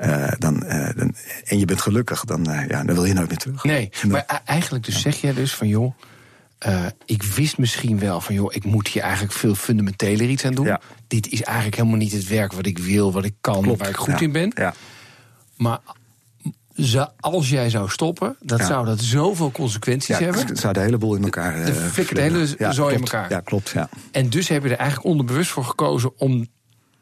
uh, 0.00 0.28
dan, 0.38 0.64
uh, 0.66 0.88
dan, 0.96 1.14
en 1.44 1.58
je 1.58 1.64
bent 1.64 1.80
gelukkig, 1.80 2.24
dan, 2.24 2.50
uh, 2.50 2.68
ja, 2.68 2.84
dan 2.84 2.94
wil 2.94 3.04
je 3.04 3.12
nooit 3.12 3.28
meer 3.28 3.38
terug. 3.38 3.64
Nee, 3.64 3.90
maar 4.08 4.42
eigenlijk 4.44 4.84
dus 4.84 5.00
zeg 5.00 5.20
je 5.20 5.34
dus 5.34 5.54
van 5.54 5.68
joh. 5.68 5.94
ik 7.04 7.22
wist 7.22 7.58
misschien 7.58 7.98
wel 7.98 8.20
van 8.20 8.34
joh, 8.34 8.54
ik 8.54 8.64
moet 8.64 8.88
hier 8.88 9.02
eigenlijk 9.02 9.32
veel 9.32 9.54
fundamenteler 9.54 10.28
iets 10.28 10.44
aan 10.44 10.54
doen. 10.54 10.66
Ja. 10.66 10.80
Dit 11.06 11.28
is 11.28 11.42
eigenlijk 11.42 11.76
helemaal 11.76 11.98
niet 11.98 12.12
het 12.12 12.28
werk 12.28 12.52
wat 12.52 12.66
ik 12.66 12.78
wil, 12.78 13.12
wat 13.12 13.24
ik 13.24 13.34
kan, 13.40 13.62
Klopt. 13.62 13.78
waar 13.78 13.88
ik 13.88 13.96
goed 13.96 14.18
ja. 14.18 14.20
in 14.20 14.32
ben. 14.32 14.52
Ja. 14.54 14.74
Als 17.20 17.48
jij 17.50 17.70
zou 17.70 17.88
stoppen, 17.88 18.36
dat 18.40 18.58
Ja. 18.58 18.66
zou 18.66 18.86
dat 18.86 19.00
zoveel 19.00 19.50
consequenties 19.50 20.18
Ja, 20.18 20.24
hebben. 20.24 20.46
het 20.46 20.58
zou 20.58 20.72
de 20.72 20.80
hele 20.80 20.98
boel 20.98 21.14
in 21.14 21.22
elkaar. 21.24 21.64
De 21.64 21.72
eh, 21.72 21.76
flikker 21.76 22.14
de 22.14 22.20
hele 22.20 22.46
ja, 22.58 22.72
zooi 22.72 22.94
in 22.94 23.00
elkaar. 23.00 23.30
Ja, 23.30 23.40
klopt. 23.40 23.70
Ja. 23.70 23.88
En 24.12 24.30
dus 24.30 24.48
heb 24.48 24.62
je 24.62 24.68
er 24.68 24.76
eigenlijk 24.76 25.08
onderbewust 25.08 25.50
voor 25.50 25.64
gekozen 25.64 26.18
om 26.18 26.46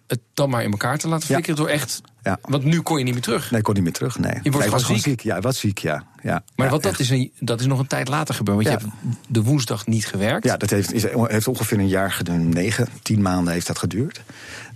het 0.08 0.20
dan 0.34 0.50
maar 0.50 0.62
in 0.62 0.70
elkaar 0.70 0.98
te 0.98 1.08
laten 1.08 1.26
Ja. 1.28 1.32
flikkeren 1.34 1.56
door 1.56 1.68
echt. 1.68 2.00
Ja. 2.22 2.38
Want 2.42 2.64
nu 2.64 2.80
kon 2.80 2.98
je 2.98 3.04
niet 3.04 3.12
meer 3.12 3.22
terug. 3.22 3.50
Nee, 3.50 3.58
ik 3.58 3.64
kon 3.64 3.74
niet 3.74 3.82
meer 3.82 3.92
terug. 3.92 4.18
Nee. 4.18 4.30
wordt 4.30 4.44
nee, 4.44 4.52
ik 4.52 4.52
gewoon 4.52 4.70
was 4.70 4.82
gewoon 4.84 5.00
ziek. 5.00 5.20
ziek. 5.20 5.20
Ja, 5.20 5.40
was 5.40 5.58
ziek. 5.58 5.78
Ja. 5.78 6.04
Ja. 6.22 6.42
Maar 6.56 6.66
ja, 6.66 6.72
wat 6.72 6.82
dat, 6.82 6.90
echt. 6.90 7.00
is 7.00 7.10
een, 7.10 7.32
dat 7.40 7.60
is 7.60 7.66
nog 7.66 7.78
een 7.78 7.86
tijd 7.86 8.08
later 8.08 8.34
gebeurd. 8.34 8.64
Want 8.64 8.80
je 8.80 8.86
hebt 8.86 8.94
de 9.28 9.42
woensdag 9.42 9.86
niet 9.86 10.06
gewerkt. 10.06 10.44
Ja, 10.44 10.56
dat 10.56 10.70
heeft, 10.70 10.92
is, 10.92 11.04
heeft 11.12 11.48
ongeveer 11.48 11.78
een 11.78 11.88
jaar 11.88 12.12
geduurd. 12.12 12.54
Negen, 12.54 12.88
tien 13.02 13.22
maanden 13.22 13.52
heeft 13.52 13.66
dat 13.66 13.78
geduurd. 13.78 14.22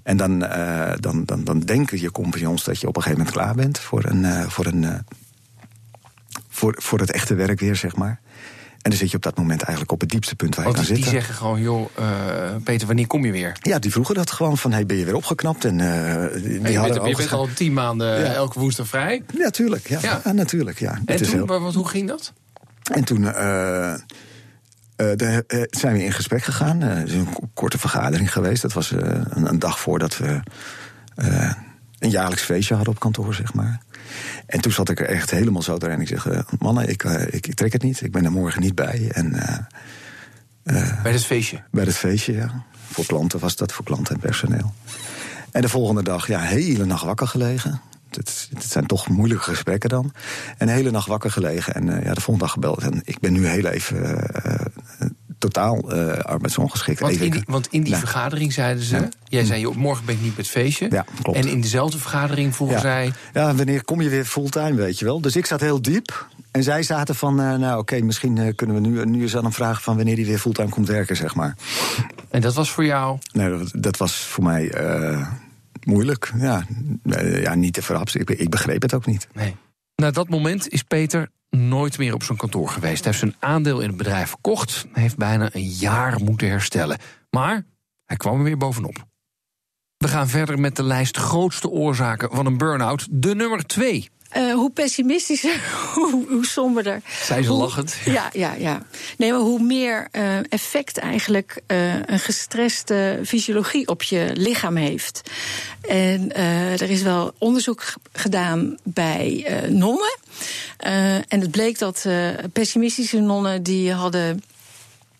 En 0.02 0.16
dan, 0.16 0.42
uh, 0.42 0.92
dan, 1.00 1.24
dan, 1.24 1.44
dan 1.44 1.60
denken 1.60 2.00
je 2.00 2.10
compagnons 2.10 2.64
dat 2.64 2.80
je 2.80 2.88
op 2.88 2.96
een 2.96 3.02
gegeven 3.02 3.24
moment 3.24 3.42
klaar 3.42 3.54
bent 3.54 3.78
voor, 3.78 4.04
een, 4.04 4.22
uh, 4.22 4.46
voor, 4.46 4.66
een, 4.66 4.82
uh, 4.82 4.94
voor, 6.48 6.74
voor 6.78 6.98
het 6.98 7.10
echte 7.12 7.34
werk 7.34 7.60
weer, 7.60 7.76
zeg 7.76 7.96
maar. 7.96 8.20
En 8.82 8.90
dan 8.90 8.98
zit 8.98 9.10
je 9.10 9.16
op 9.16 9.22
dat 9.22 9.36
moment 9.36 9.62
eigenlijk 9.62 9.92
op 9.92 10.00
het 10.00 10.08
diepste 10.10 10.34
punt 10.36 10.54
waar 10.54 10.66
je 10.66 10.72
die, 10.74 10.84
kan 10.84 10.94
die 10.94 11.04
zeggen 11.04 11.34
gewoon, 11.34 11.60
joh, 11.60 11.88
uh, 11.98 12.06
Peter, 12.64 12.86
wanneer 12.86 13.06
kom 13.06 13.24
je 13.24 13.32
weer? 13.32 13.56
Ja, 13.60 13.78
die 13.78 13.90
vroegen 13.92 14.14
dat 14.14 14.30
gewoon 14.30 14.58
van, 14.58 14.72
hey, 14.72 14.86
ben 14.86 14.96
je 14.96 15.04
weer 15.04 15.14
opgeknapt? 15.14 15.64
En, 15.64 15.78
uh, 15.78 15.84
die 15.84 15.92
je, 15.92 16.78
hadden 16.78 16.82
bent, 16.82 16.94
je 16.94 17.00
ook 17.00 17.16
bent 17.16 17.32
al 17.32 17.48
tien 17.54 17.72
maanden 17.72 18.20
ja. 18.20 18.32
elke 18.32 18.58
woensdag 18.58 18.88
vrij. 18.88 19.22
Ja, 19.38 19.50
tuurlijk. 19.50 19.88
Ja, 19.88 19.98
Ja. 20.02 20.20
ja. 20.24 20.32
natuurlijk. 20.32 20.78
Ja. 20.78 20.98
En 21.06 21.16
toen, 21.16 21.26
heel- 21.32 21.46
wat, 21.46 21.74
hoe 21.74 21.88
ging 21.88 22.08
dat? 22.08 22.32
En 22.92 23.04
toen 23.04 23.32
eh, 23.34 23.92
eh, 23.92 23.98
eh, 24.96 25.42
zijn 25.70 25.92
we 25.96 26.04
in 26.04 26.12
gesprek 26.12 26.42
gegaan. 26.42 26.82
Eh, 26.82 26.94
Het 26.94 27.08
is 27.08 27.14
een 27.14 27.32
ko- 27.32 27.48
korte 27.54 27.78
vergadering 27.78 28.32
geweest. 28.32 28.62
Dat 28.62 28.72
was 28.72 28.92
eh, 28.92 28.98
een, 29.28 29.48
een 29.48 29.58
dag 29.58 29.80
voordat 29.80 30.18
we 30.18 30.40
eh, 31.14 31.52
een 32.02 32.10
jaarlijks 32.10 32.42
feestje 32.42 32.74
hadden 32.74 32.92
op 32.94 33.00
kantoor, 33.00 33.34
zeg 33.34 33.54
maar. 33.54 33.80
En 34.46 34.60
toen 34.60 34.72
zat 34.72 34.88
ik 34.88 35.00
er 35.00 35.06
echt 35.06 35.30
helemaal 35.30 35.62
zo 35.62 35.78
doorheen. 35.78 36.00
Ik 36.00 36.08
zeg, 36.08 36.26
eh, 36.26 36.40
mannen, 36.58 36.88
ik, 36.88 37.04
eh, 37.04 37.22
ik, 37.34 37.46
ik 37.46 37.54
trek 37.54 37.72
het 37.72 37.82
niet. 37.82 38.02
Ik 38.02 38.12
ben 38.12 38.24
er 38.24 38.32
morgen 38.32 38.60
niet 38.60 38.74
bij. 38.74 39.10
En 39.12 39.34
eh, 40.62 41.02
Bij 41.02 41.12
het 41.12 41.24
feestje. 41.24 41.62
bij 41.70 41.84
het 41.84 41.96
feestje, 41.96 42.32
ja. 42.32 42.64
Voor 42.90 43.06
klanten 43.06 43.38
was 43.38 43.56
dat, 43.56 43.72
voor 43.72 43.84
klanten 43.84 44.14
en 44.14 44.20
personeel. 44.20 44.74
En 45.50 45.62
de 45.62 45.68
volgende 45.68 46.02
dag, 46.02 46.26
ja, 46.26 46.40
hele 46.40 46.84
nacht 46.84 47.04
wakker 47.04 47.26
gelegen. 47.26 47.80
Het, 48.10 48.48
het 48.54 48.64
zijn 48.64 48.86
toch 48.86 49.08
moeilijke 49.08 49.44
gesprekken 49.44 49.88
dan. 49.88 50.12
En 50.58 50.66
de 50.66 50.72
hele 50.72 50.90
nacht 50.90 51.06
wakker 51.08 51.30
gelegen. 51.30 51.74
En 51.74 51.86
ja, 51.86 52.14
de 52.14 52.20
volgende 52.20 52.38
dag 52.38 52.52
gebeld. 52.52 52.82
En 52.82 53.00
ik 53.04 53.20
ben 53.20 53.32
nu 53.32 53.46
heel 53.46 53.66
even 53.66 54.26
totaal 55.42 55.96
uh, 55.96 56.12
arbeidsongeschikt. 56.18 57.00
Want 57.00 57.20
in 57.20 57.30
die, 57.30 57.42
want 57.46 57.66
in 57.70 57.82
die 57.82 57.92
Ja. 57.92 57.98
vergadering 57.98 58.52
zeiden 58.52 58.82
ze... 58.84 58.96
Ja. 58.96 59.08
Jij 59.24 59.44
zei, 59.44 59.60
joh, 59.60 59.76
morgen 59.76 60.04
ben 60.04 60.14
ik 60.14 60.20
niet 60.20 60.34
bij 60.34 60.42
het 60.44 60.52
feestje. 60.52 60.86
Ja, 60.90 61.04
klopt. 61.22 61.38
En 61.38 61.48
in 61.48 61.60
dezelfde 61.60 61.98
vergadering 61.98 62.54
vroegen 62.54 62.80
zij... 62.80 63.12
Ja, 63.32 63.54
wanneer 63.54 63.84
kom 63.84 64.00
je 64.00 64.08
weer 64.08 64.24
fulltime, 64.24 64.74
weet 64.74 64.98
je 64.98 65.04
wel? 65.04 65.20
Dus 65.20 65.36
ik 65.36 65.46
zat 65.46 65.60
heel 65.60 65.82
diep. 65.82 66.28
En 66.50 66.62
zij 66.62 66.82
zaten 66.82 67.14
van, 67.14 67.40
uh, 67.40 67.46
nou 67.46 67.70
oké, 67.70 67.78
okay, 67.78 68.00
misschien 68.00 68.36
uh, 68.36 68.54
kunnen 68.54 68.82
we 68.82 68.88
nu, 68.88 69.04
nu 69.04 69.22
eens 69.22 69.36
aan 69.36 69.42
hem 69.42 69.52
vragen... 69.52 69.82
van 69.82 69.96
wanneer 69.96 70.16
hij 70.16 70.24
weer 70.24 70.38
fulltime 70.38 70.68
komt 70.68 70.88
werken, 70.88 71.16
zeg 71.16 71.34
maar. 71.34 71.56
En 72.30 72.40
dat 72.40 72.54
was 72.54 72.70
voor 72.70 72.84
jou... 72.84 73.18
Nee, 73.32 73.58
dat, 73.58 73.72
dat 73.76 73.96
was 73.96 74.16
voor 74.16 74.44
mij 74.44 74.72
moeilijk. 75.84 76.32
Ja, 76.38 76.66
ja, 77.42 77.54
niet 77.54 77.74
te 77.74 77.82
verhapsen. 77.82 78.20
Ik, 78.20 78.30
ik 78.30 78.50
begreep 78.50 78.82
het 78.82 78.94
ook 78.94 79.06
niet. 79.06 79.28
Nee. 79.32 79.56
Na 79.96 80.10
dat 80.10 80.28
moment 80.28 80.68
is 80.68 80.82
Peter 80.82 81.30
nooit 81.56 81.98
meer 81.98 82.14
op 82.14 82.22
zijn 82.22 82.38
kantoor 82.38 82.68
geweest. 82.68 83.04
Hij 83.04 83.12
heeft 83.12 83.18
zijn 83.18 83.52
aandeel 83.52 83.80
in 83.80 83.88
het 83.88 83.96
bedrijf 83.96 84.28
verkocht. 84.28 84.86
Hij 84.92 85.02
heeft 85.02 85.16
bijna 85.16 85.48
een 85.52 85.68
jaar 85.68 86.20
moeten 86.22 86.48
herstellen. 86.48 86.98
Maar 87.30 87.66
hij 88.04 88.16
kwam 88.16 88.38
er 88.38 88.44
weer 88.44 88.56
bovenop. 88.56 89.04
We 89.96 90.08
gaan 90.08 90.28
verder 90.28 90.58
met 90.58 90.76
de 90.76 90.82
lijst 90.82 91.16
grootste 91.16 91.68
oorzaken 91.68 92.30
van 92.30 92.46
een 92.46 92.58
burn-out. 92.58 93.06
De 93.10 93.34
nummer 93.34 93.66
twee. 93.66 94.08
Uh, 94.36 94.54
hoe 94.54 94.70
pessimistischer, 94.70 95.60
hoe, 95.94 96.24
hoe 96.28 96.46
somberder. 96.46 97.02
Zij 97.22 97.42
ze 97.42 97.52
lachend. 97.52 97.96
Ja, 98.04 98.30
ja, 98.32 98.54
ja. 98.54 98.82
Nee, 99.16 99.30
maar 99.30 99.40
hoe 99.40 99.62
meer 99.62 100.08
uh, 100.12 100.38
effect 100.48 100.98
eigenlijk 100.98 101.62
uh, 101.66 101.94
een 101.94 102.18
gestreste 102.18 103.20
fysiologie 103.24 103.88
op 103.88 104.02
je 104.02 104.30
lichaam 104.34 104.76
heeft. 104.76 105.20
En 105.88 106.36
er 106.36 106.90
is 106.90 107.02
wel 107.02 107.32
onderzoek 107.38 107.94
gedaan 108.12 108.76
bij 108.82 109.46
nonnen. 109.68 110.18
en 111.28 111.40
het 111.40 111.50
bleek 111.50 111.78
dat 111.78 112.06
pessimistische 112.52 113.18
nonnen 113.18 113.62
die 113.62 113.92
hadden 113.92 114.42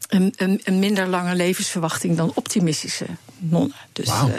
een, 0.08 0.32
een, 0.36 0.60
een, 0.64 0.78
minder 0.78 1.06
lange 1.06 1.34
levensverwachting 1.34 2.16
dan 2.16 2.32
optimistische 2.34 3.06
nonnen. 3.50 3.76
Dus, 3.92 4.06
wow. 4.06 4.28
uh, 4.28 4.34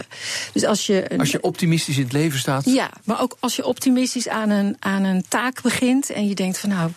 dus 0.53 0.65
als 0.65 0.85
je. 0.85 1.09
Als 1.17 1.31
je 1.31 1.41
optimistisch 1.41 1.97
in 1.97 2.03
het 2.03 2.13
leven 2.13 2.39
staat. 2.39 2.65
Ja, 2.65 2.89
maar 3.03 3.21
ook 3.21 3.37
als 3.39 3.55
je 3.55 3.65
optimistisch 3.65 4.27
aan 4.27 4.49
een, 4.49 4.75
aan 4.79 5.03
een 5.03 5.25
taak 5.27 5.61
begint 5.61 6.09
en 6.09 6.27
je 6.27 6.35
denkt 6.35 6.57
van 6.57 6.69
nou. 6.69 6.91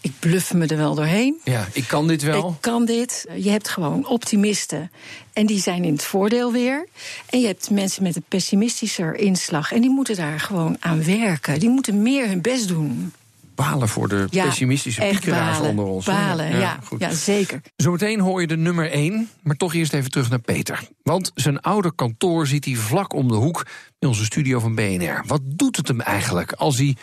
Ik 0.00 0.12
bluff 0.18 0.52
me 0.52 0.66
er 0.66 0.76
wel 0.76 0.94
doorheen. 0.94 1.40
Ja, 1.44 1.68
ik 1.72 1.88
kan 1.88 2.06
dit 2.06 2.22
wel. 2.22 2.48
Ik 2.48 2.54
kan 2.60 2.84
dit. 2.84 3.26
Je 3.36 3.50
hebt 3.50 3.68
gewoon 3.68 4.06
optimisten. 4.06 4.90
En 5.32 5.46
die 5.46 5.60
zijn 5.60 5.84
in 5.84 5.92
het 5.92 6.04
voordeel 6.04 6.52
weer. 6.52 6.86
En 7.26 7.40
je 7.40 7.46
hebt 7.46 7.70
mensen 7.70 8.02
met 8.02 8.16
een 8.16 8.24
pessimistischer 8.28 9.14
inslag. 9.14 9.72
En 9.72 9.80
die 9.80 9.90
moeten 9.90 10.16
daar 10.16 10.40
gewoon 10.40 10.76
aan 10.80 11.04
werken. 11.04 11.60
Die 11.60 11.68
moeten 11.68 12.02
meer 12.02 12.28
hun 12.28 12.40
best 12.40 12.68
doen 12.68 13.12
balen 13.54 13.88
voor 13.88 14.08
de 14.08 14.26
ja, 14.30 14.44
pessimistische 14.44 15.00
piekeraars 15.00 15.60
onder 15.60 15.84
ons. 15.84 16.04
Balen, 16.04 16.50
ja, 16.50 16.58
ja, 16.58 16.78
goed. 16.84 17.00
ja, 17.00 17.10
zeker. 17.10 17.60
Zometeen 17.76 18.20
hoor 18.20 18.40
je 18.40 18.46
de 18.46 18.56
nummer 18.56 18.90
1, 18.90 19.28
maar 19.42 19.56
toch 19.56 19.74
eerst 19.74 19.92
even 19.92 20.10
terug 20.10 20.30
naar 20.30 20.40
Peter. 20.40 20.80
Want 21.02 21.30
zijn 21.34 21.60
oude 21.60 21.94
kantoor 21.94 22.46
zit 22.46 22.64
hij 22.64 22.74
vlak 22.74 23.12
om 23.12 23.28
de 23.28 23.34
hoek 23.34 23.66
in 23.98 24.08
onze 24.08 24.24
studio 24.24 24.58
van 24.58 24.74
BNR. 24.74 25.24
Wat 25.26 25.40
doet 25.44 25.76
het 25.76 25.88
hem 25.88 26.00
eigenlijk 26.00 26.52
als 26.52 26.78
hij 26.78 26.96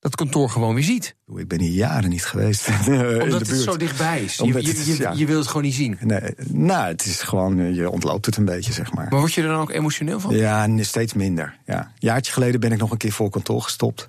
dat 0.00 0.14
kantoor 0.14 0.50
gewoon 0.50 0.74
weer 0.74 0.84
ziet? 0.84 1.16
Ik 1.36 1.48
ben 1.48 1.60
hier 1.60 1.72
jaren 1.72 2.10
niet 2.10 2.24
geweest. 2.24 2.68
Omdat 3.22 3.48
het 3.48 3.60
zo 3.60 3.76
dichtbij 3.76 4.22
is. 4.22 4.36
Je, 4.36 4.46
je, 4.46 4.84
je, 4.84 4.96
ja. 4.98 5.12
je, 5.12 5.26
wil 5.26 5.38
het 5.38 5.46
gewoon 5.46 5.62
niet 5.62 5.74
zien. 5.74 5.98
Nee, 6.00 6.20
nou, 6.50 6.86
het 6.86 7.06
is 7.06 7.20
gewoon, 7.20 7.74
je 7.74 7.90
ontloopt 7.90 8.26
het 8.26 8.36
een 8.36 8.44
beetje, 8.44 8.72
zeg 8.72 8.92
maar. 8.92 9.06
Maar 9.10 9.18
word 9.18 9.32
je 9.32 9.42
er 9.42 9.48
dan 9.48 9.60
ook 9.60 9.70
emotioneel 9.70 10.20
van? 10.20 10.34
Ja, 10.34 10.68
steeds 10.82 11.12
minder. 11.14 11.58
Ja. 11.66 11.78
Een 11.78 11.88
jaartje 11.98 12.32
geleden 12.32 12.60
ben 12.60 12.72
ik 12.72 12.78
nog 12.78 12.90
een 12.90 12.96
keer 12.96 13.12
voor 13.12 13.30
kantoor 13.30 13.62
gestopt. 13.62 14.06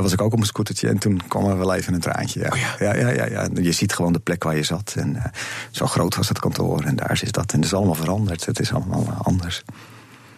Was 0.00 0.12
ik 0.12 0.20
ook 0.20 0.32
op 0.32 0.38
mijn 0.38 0.46
scootertje 0.46 0.88
en 0.88 0.98
toen 0.98 1.20
kwam 1.28 1.48
er 1.48 1.58
wel 1.58 1.74
even 1.74 1.94
een 1.94 2.00
traantje. 2.00 2.40
Ja. 2.40 2.48
Oh 2.48 2.58
ja. 2.78 2.94
Ja, 2.94 3.24
ja, 3.24 3.48
Je 3.54 3.72
ziet 3.72 3.94
gewoon 3.94 4.12
de 4.12 4.18
plek 4.18 4.44
waar 4.44 4.56
je 4.56 4.62
zat. 4.62 4.94
En 4.96 5.14
uh, 5.14 5.24
zo 5.70 5.86
groot 5.86 6.14
was 6.14 6.28
het 6.28 6.38
kantoor 6.38 6.82
en 6.82 6.96
daar 6.96 7.20
is 7.22 7.32
dat. 7.32 7.52
En 7.52 7.56
het 7.56 7.66
is 7.66 7.74
allemaal 7.74 7.94
veranderd. 7.94 8.46
Het 8.46 8.60
is 8.60 8.72
allemaal 8.72 9.14
anders. 9.22 9.62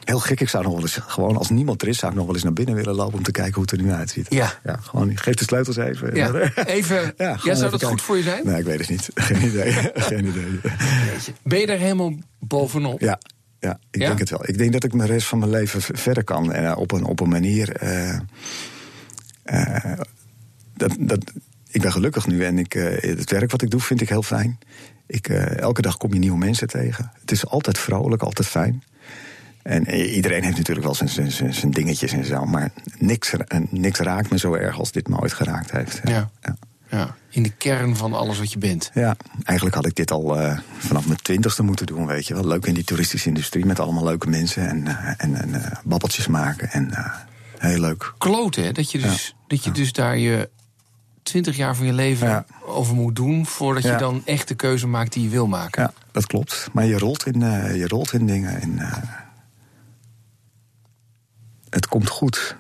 Heel 0.05 0.19
gek, 0.19 0.41
ik 0.41 0.49
zou 0.49 0.65
nog 0.65 0.73
wel 0.73 0.83
eens, 0.83 0.99
gewoon 1.07 1.37
als 1.37 1.51
niemand 1.51 1.83
er 1.83 1.89
is, 1.89 1.99
zou 1.99 2.13
ik 2.13 2.17
nog 2.17 2.27
wel 2.27 2.35
eens 2.35 2.45
naar 2.45 2.53
binnen 2.53 2.75
willen 2.75 2.95
lopen 2.95 3.19
om 3.19 3.23
te 3.23 3.31
kijken 3.31 3.55
hoe 3.55 3.63
het 3.63 3.73
er 3.73 3.83
nu 3.83 3.93
uitziet. 3.93 4.27
Ja. 4.29 4.53
ja 4.65 4.77
gewoon, 4.77 5.17
geef 5.17 5.35
de 5.35 5.45
sleutels 5.45 5.77
even. 5.77 6.15
Ja, 6.15 6.33
even. 6.67 7.15
ja, 7.17 7.39
ja 7.43 7.55
zou 7.55 7.71
dat 7.71 7.85
goed 7.85 8.03
voor 8.03 8.17
je 8.17 8.23
zijn? 8.23 8.47
Nee, 8.47 8.59
ik 8.59 8.65
weet 8.65 8.79
het 8.79 8.89
niet. 8.89 9.11
Geen 9.15 9.43
idee. 9.43 9.73
Geen 9.95 10.27
idee. 10.27 10.61
Ben 11.43 11.59
je 11.59 11.67
daar 11.67 11.79
helemaal 11.79 12.13
bovenop? 12.39 13.01
Ja, 13.01 13.19
ja, 13.61 13.79
ik 13.91 14.01
denk 14.01 14.19
het 14.19 14.31
wel. 14.31 14.49
Ik 14.49 14.59
denk 14.59 14.73
dat 14.73 14.85
ik 14.85 14.93
de 14.93 15.07
rest 15.07 15.27
van 15.27 15.39
mijn 15.39 15.51
leven 15.51 15.83
verder 15.83 16.25
kan. 16.25 16.53
En 16.53 16.65
uh, 16.65 16.77
op, 16.77 16.93
een, 16.93 17.05
op 17.05 17.21
een 17.21 17.29
manier. 17.29 17.83
Uh, 17.83 18.19
uh, 19.45 19.93
dat, 20.77 20.97
dat, 20.99 21.33
ik 21.69 21.81
ben 21.81 21.93
gelukkig 21.93 22.27
nu 22.27 22.45
en 22.45 22.59
ik, 22.59 22.75
uh, 22.75 23.01
het 23.01 23.31
werk 23.31 23.51
wat 23.51 23.63
ik 23.63 23.71
doe 23.71 23.81
vind 23.81 24.01
ik 24.01 24.09
heel 24.09 24.23
fijn. 24.23 24.59
Ik, 25.07 25.29
uh, 25.29 25.59
elke 25.59 25.83
dag 25.83 25.97
kom 25.97 26.13
je 26.13 26.19
nieuwe 26.19 26.39
mensen 26.39 26.69
tegen. 26.69 27.13
Het 27.21 27.31
is 27.31 27.47
altijd 27.47 27.79
vrolijk, 27.79 28.23
altijd 28.23 28.49
fijn. 28.49 28.83
En 29.65 29.91
iedereen 29.91 30.43
heeft 30.43 30.57
natuurlijk 30.57 30.87
wel 30.87 30.95
zijn, 30.95 31.31
zijn, 31.31 31.55
zijn 31.55 31.71
dingetjes 31.71 32.13
en 32.13 32.25
zo. 32.25 32.45
Maar 32.45 32.71
niks, 32.99 33.33
niks 33.71 33.99
raakt 33.99 34.31
me 34.31 34.39
zo 34.39 34.55
erg 34.55 34.79
als 34.79 34.93
dit 34.93 35.09
me 35.09 35.19
ooit 35.21 35.33
geraakt 35.33 35.71
heeft. 35.71 36.01
Ja. 36.05 36.31
ja. 36.43 36.57
ja. 36.89 37.17
in 37.31 37.43
de 37.43 37.51
kern 37.51 37.97
van 37.97 38.13
alles 38.13 38.39
wat 38.39 38.53
je 38.53 38.59
bent. 38.59 38.91
Ja, 38.95 39.17
eigenlijk 39.45 39.77
had 39.77 39.87
ik 39.87 39.95
dit 39.95 40.11
al 40.11 40.41
uh, 40.41 40.59
vanaf 40.79 41.07
mijn 41.07 41.23
twintigste 41.23 41.63
moeten 41.63 41.87
doen, 41.87 42.07
weet 42.07 42.27
je 42.27 42.35
wel. 42.35 42.47
Leuk 42.47 42.67
in 42.67 42.75
die 42.75 42.85
toeristische 42.85 43.29
industrie 43.29 43.67
met 43.67 43.81
allemaal 43.81 44.05
leuke 44.05 44.29
mensen 44.29 44.69
en, 44.69 44.85
uh, 44.87 45.13
en, 45.17 45.49
uh, 45.49 45.67
babbeltjes 45.85 46.27
maken. 46.27 46.71
En 46.71 46.91
heel 47.65 47.81
leuk. 47.81 48.15
Kloten, 48.19 48.65
hè? 48.65 48.73
Dat 48.73 48.91
je 48.91 48.99
dus, 48.99 49.27
ja. 49.27 49.45
dat 49.47 49.65
je 49.65 49.71
dus 49.71 49.93
daar 49.93 50.19
je 50.19 50.49
twintig 51.23 51.57
jaar 51.57 51.77
van 51.77 51.87
je 51.87 51.93
leven 51.93 52.29
ja. 52.29 52.45
over 52.67 52.95
moet 52.95 53.17
doen... 53.17 53.47
voordat 53.47 53.83
je 53.83 53.97
dan 53.97 54.23
echt 54.25 54.49
de 54.49 54.55
keuze 54.55 54.87
maakt 54.87 55.13
die 55.13 55.23
je 55.23 55.29
wil 55.29 55.47
maken. 55.47 55.83
Ja, 55.83 55.93
dat 56.13 56.27
klopt. 56.27 56.69
Maar 56.73 56.85
je 56.85 56.99
rolt 56.99 57.27
in, 57.27 57.41
uh, 57.41 57.77
je 57.77 57.89
rolt 57.89 58.13
in 58.13 58.27
dingen. 58.27 58.61
En, 58.61 58.71
uh, 58.71 58.97
het 61.71 61.89
komt 61.89 62.09
goed. 62.09 62.57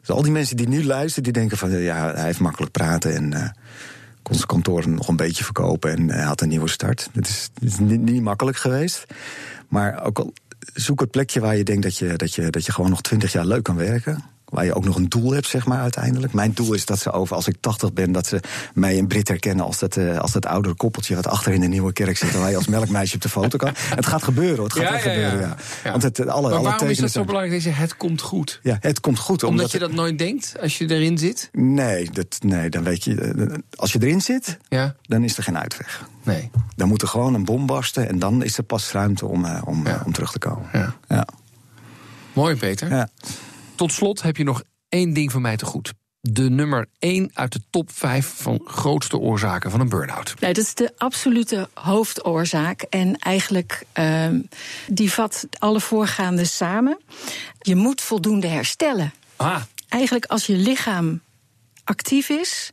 Dus 0.00 0.10
al 0.10 0.22
die 0.22 0.32
mensen 0.32 0.56
die 0.56 0.68
nu 0.68 0.84
luisteren, 0.84 1.22
die 1.22 1.32
denken 1.32 1.58
van... 1.58 1.70
ja, 1.70 2.14
hij 2.14 2.24
heeft 2.24 2.40
makkelijk 2.40 2.72
praten 2.72 3.14
en 3.14 3.32
uh, 3.32 3.48
kon 4.22 4.34
zijn 4.34 4.46
kantoor 4.46 4.88
nog 4.88 5.08
een 5.08 5.16
beetje 5.16 5.44
verkopen... 5.44 5.90
en 5.96 6.08
hij 6.08 6.24
had 6.24 6.40
een 6.40 6.48
nieuwe 6.48 6.68
start. 6.68 7.08
Het 7.12 7.28
is, 7.28 7.50
het 7.54 7.64
is 7.64 7.78
niet, 7.78 8.00
niet 8.00 8.22
makkelijk 8.22 8.56
geweest. 8.56 9.04
Maar 9.68 10.04
ook 10.04 10.18
al 10.18 10.32
zoek 10.74 11.00
het 11.00 11.10
plekje 11.10 11.40
waar 11.40 11.56
je 11.56 11.64
denkt 11.64 11.82
dat 11.82 11.98
je, 11.98 12.16
dat 12.16 12.34
je, 12.34 12.50
dat 12.50 12.66
je 12.66 12.72
gewoon 12.72 12.90
nog 12.90 13.00
twintig 13.00 13.32
jaar 13.32 13.46
leuk 13.46 13.62
kan 13.62 13.76
werken. 13.76 14.24
Waar 14.52 14.64
je 14.64 14.74
ook 14.74 14.84
nog 14.84 14.96
een 14.96 15.08
doel 15.08 15.32
hebt, 15.32 15.46
zeg 15.46 15.66
maar, 15.66 15.80
uiteindelijk. 15.80 16.32
Mijn 16.32 16.52
doel 16.52 16.72
is 16.72 16.84
dat 16.84 16.98
ze 16.98 17.12
over, 17.12 17.36
als 17.36 17.48
ik 17.48 17.56
80 17.60 17.92
ben, 17.92 18.12
dat 18.12 18.26
ze 18.26 18.40
mij 18.74 18.96
in 18.96 19.06
Brit 19.06 19.28
herkennen 19.28 19.64
als 19.64 19.78
dat, 19.78 19.96
uh, 19.96 20.18
als 20.18 20.32
dat 20.32 20.46
oudere 20.46 20.74
koppeltje 20.74 21.14
wat 21.14 21.26
achter 21.26 21.52
in 21.52 21.60
de 21.60 21.66
nieuwe 21.66 21.92
kerk 21.92 22.16
zit. 22.16 22.34
En 22.34 22.40
waar 22.40 22.50
je 22.50 22.56
als 22.56 22.66
melkmeisje 22.66 23.14
op 23.14 23.22
de 23.22 23.28
foto 23.28 23.58
kan. 23.58 23.72
Het 23.94 24.06
gaat 24.06 24.22
gebeuren, 24.22 24.64
het 24.64 24.72
gaat 24.72 24.82
ja, 24.82 24.94
echt 24.94 25.04
ja, 25.04 25.12
gebeuren. 25.12 25.40
Ja. 25.40 25.56
ja. 25.84 25.90
Want 25.90 26.02
het, 26.02 26.20
alle, 26.20 26.48
maar 26.48 26.58
alle 26.58 26.68
waarom 26.68 26.88
is 26.88 26.98
dat 26.98 27.10
zo 27.10 27.24
belangrijk 27.24 27.62
je 27.62 27.70
het 27.70 27.96
komt 27.96 28.20
goed? 28.20 28.60
Ja, 28.62 28.76
het 28.80 29.00
komt 29.00 29.18
goed. 29.18 29.42
Omdat, 29.42 29.50
omdat 29.50 29.72
je 29.72 29.78
dat 29.78 29.92
nooit 29.92 30.18
denkt 30.18 30.54
als 30.60 30.78
je 30.78 30.90
erin 30.90 31.18
zit? 31.18 31.48
Nee, 31.52 32.10
dat, 32.10 32.38
nee, 32.40 32.70
dan 32.70 32.82
weet 32.82 33.04
je. 33.04 33.60
Als 33.74 33.92
je 33.92 33.98
erin 34.02 34.20
zit, 34.20 34.58
ja. 34.68 34.94
dan 35.02 35.24
is 35.24 35.36
er 35.36 35.42
geen 35.42 35.58
uitweg. 35.58 36.04
Nee. 36.22 36.50
Dan 36.76 36.88
moet 36.88 37.02
er 37.02 37.08
gewoon 37.08 37.34
een 37.34 37.44
bom 37.44 37.66
barsten 37.66 38.08
en 38.08 38.18
dan 38.18 38.42
is 38.42 38.58
er 38.58 38.64
pas 38.64 38.92
ruimte 38.92 39.26
om, 39.26 39.44
uh, 39.44 39.62
om, 39.64 39.86
uh, 39.86 40.02
om 40.04 40.12
terug 40.12 40.32
te 40.32 40.38
komen. 40.38 40.68
Ja. 40.72 40.94
ja. 41.08 41.26
Mooi, 42.32 42.56
Peter. 42.56 42.90
Ja. 42.90 43.08
Tot 43.82 43.92
slot 43.92 44.22
heb 44.22 44.36
je 44.36 44.44
nog 44.44 44.62
één 44.88 45.12
ding 45.12 45.32
van 45.32 45.42
mij 45.42 45.56
te 45.56 45.64
goed. 45.64 45.92
De 46.20 46.50
nummer 46.50 46.86
1 46.98 47.30
uit 47.34 47.52
de 47.52 47.60
top 47.70 47.90
5 47.92 48.32
van 48.36 48.60
grootste 48.64 49.18
oorzaken 49.18 49.70
van 49.70 49.80
een 49.80 49.88
burn-out. 49.88 50.34
Nee, 50.40 50.52
dat 50.52 50.64
is 50.64 50.74
de 50.74 50.92
absolute 50.96 51.68
hoofdoorzaak. 51.74 52.82
En 52.82 53.18
eigenlijk, 53.18 53.84
uh, 53.98 54.28
die 54.86 55.12
vat 55.12 55.46
alle 55.58 55.80
voorgaande 55.80 56.44
samen. 56.44 56.98
Je 57.58 57.74
moet 57.74 58.00
voldoende 58.00 58.46
herstellen. 58.46 59.12
Ah. 59.36 59.62
Eigenlijk 59.88 60.24
als 60.24 60.46
je 60.46 60.56
lichaam 60.56 61.20
actief 61.84 62.28
is. 62.28 62.70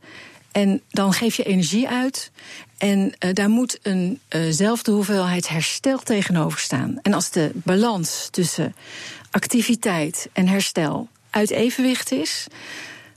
En 0.52 0.82
dan 0.88 1.12
geef 1.12 1.36
je 1.36 1.44
energie 1.44 1.88
uit. 1.88 2.30
En 2.78 3.12
uh, 3.18 3.32
daar 3.32 3.48
moet 3.48 3.78
eenzelfde 4.28 4.90
uh 4.90 4.96
hoeveelheid 4.96 5.48
herstel 5.48 5.98
tegenover 5.98 6.58
staan. 6.58 6.98
En 7.02 7.12
als 7.12 7.30
de 7.30 7.50
balans 7.54 8.28
tussen 8.30 8.74
activiteit 9.30 10.28
en 10.32 10.48
herstel 10.48 11.08
uit 11.30 11.50
evenwicht 11.50 12.12
is, 12.12 12.46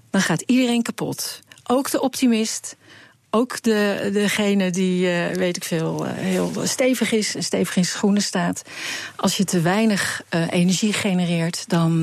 dan 0.09 0.21
gaat 0.21 0.41
iedereen 0.41 0.81
kapot. 0.81 1.41
Ook 1.63 1.91
de 1.91 2.01
optimist, 2.01 2.75
ook 3.29 3.61
de, 3.61 4.09
degene 4.13 4.71
die, 4.71 5.05
uh, 5.05 5.35
weet 5.35 5.55
ik 5.55 5.63
veel, 5.63 6.05
uh, 6.05 6.11
heel 6.13 6.51
stevig 6.63 7.11
is 7.11 7.35
en 7.35 7.43
stevig 7.43 7.75
in 7.75 7.85
schoenen 7.85 8.21
staat. 8.21 8.61
Als 9.15 9.37
je 9.37 9.43
te 9.43 9.61
weinig 9.61 10.21
uh, 10.29 10.51
energie 10.51 10.93
genereert, 10.93 11.63
dan, 11.67 12.01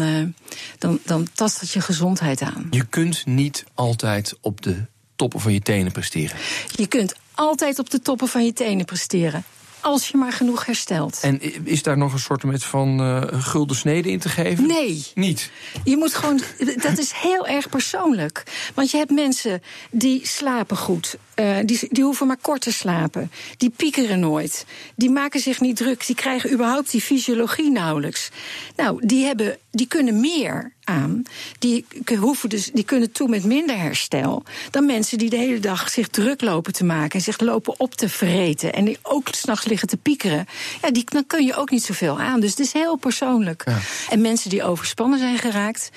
dan, 0.78 0.98
dan 1.04 1.28
tast 1.34 1.60
dat 1.60 1.70
je 1.70 1.80
gezondheid 1.80 2.42
aan. 2.42 2.66
Je 2.70 2.86
kunt 2.86 3.26
niet 3.26 3.64
altijd 3.74 4.36
op 4.40 4.62
de 4.62 4.84
toppen 5.16 5.40
van 5.40 5.52
je 5.52 5.60
tenen 5.60 5.92
presteren. 5.92 6.36
Je 6.76 6.86
kunt 6.86 7.14
altijd 7.34 7.78
op 7.78 7.90
de 7.90 8.00
toppen 8.00 8.28
van 8.28 8.44
je 8.44 8.52
tenen 8.52 8.84
presteren. 8.84 9.44
Als 9.80 10.08
je 10.08 10.16
maar 10.16 10.32
genoeg 10.32 10.66
herstelt. 10.66 11.18
En 11.22 11.66
is 11.66 11.82
daar 11.82 11.98
nog 11.98 12.12
een 12.12 12.18
soort 12.18 12.42
met 12.42 12.64
van 12.64 13.00
uh, 13.00 13.22
gulden 13.30 13.76
snede 13.76 14.10
in 14.10 14.18
te 14.18 14.28
geven? 14.28 14.66
Nee. 14.66 15.06
Niet? 15.14 15.50
Je 15.84 15.96
moet 15.96 16.14
gewoon. 16.14 16.40
Dat 16.76 16.98
is 16.98 17.12
heel 17.12 17.46
erg 17.46 17.68
persoonlijk. 17.68 18.42
Want 18.74 18.90
je 18.90 18.96
hebt 18.96 19.10
mensen 19.10 19.62
die 19.90 20.26
slapen 20.26 20.76
goed. 20.76 21.16
Uh, 21.36 21.56
die, 21.64 21.88
die 21.90 22.04
hoeven 22.04 22.26
maar 22.26 22.38
kort 22.40 22.60
te 22.60 22.72
slapen. 22.72 23.30
Die 23.56 23.70
piekeren 23.70 24.20
nooit. 24.20 24.66
Die 24.94 25.10
maken 25.10 25.40
zich 25.40 25.60
niet 25.60 25.76
druk. 25.76 26.06
Die 26.06 26.16
krijgen 26.16 26.52
überhaupt 26.52 26.90
die 26.90 27.00
fysiologie 27.00 27.70
nauwelijks. 27.70 28.30
Nou, 28.76 29.06
die, 29.06 29.24
hebben, 29.24 29.58
die 29.70 29.86
kunnen 29.86 30.20
meer 30.20 30.72
aan. 30.90 31.22
Die, 31.58 31.86
hoeven 32.18 32.48
dus, 32.48 32.70
die 32.72 32.84
kunnen 32.84 33.12
toe 33.12 33.28
met 33.28 33.44
minder 33.44 33.78
herstel. 33.78 34.42
dan 34.70 34.86
mensen 34.86 35.18
die 35.18 35.30
de 35.30 35.36
hele 35.36 35.60
dag 35.60 35.90
zich 35.90 36.08
druk 36.08 36.40
lopen 36.40 36.72
te 36.72 36.84
maken. 36.84 37.18
en 37.18 37.24
zich 37.24 37.40
lopen 37.40 37.74
op 37.80 37.94
te 37.94 38.08
vreten. 38.08 38.72
en 38.72 38.84
die 38.84 38.98
ook 39.02 39.28
s'nachts 39.30 39.66
liggen 39.66 39.88
te 39.88 39.96
piekeren. 39.96 40.46
Ja, 40.82 40.90
die, 40.90 41.04
dan 41.04 41.26
kun 41.26 41.46
je 41.46 41.54
ook 41.54 41.70
niet 41.70 41.84
zoveel 41.84 42.20
aan. 42.20 42.40
Dus 42.40 42.50
het 42.50 42.58
is 42.58 42.72
heel 42.72 42.96
persoonlijk. 42.96 43.62
Ja. 43.64 43.78
En 44.08 44.20
mensen 44.20 44.50
die 44.50 44.62
overspannen 44.62 45.18
zijn 45.18 45.38
geraakt 45.38 45.90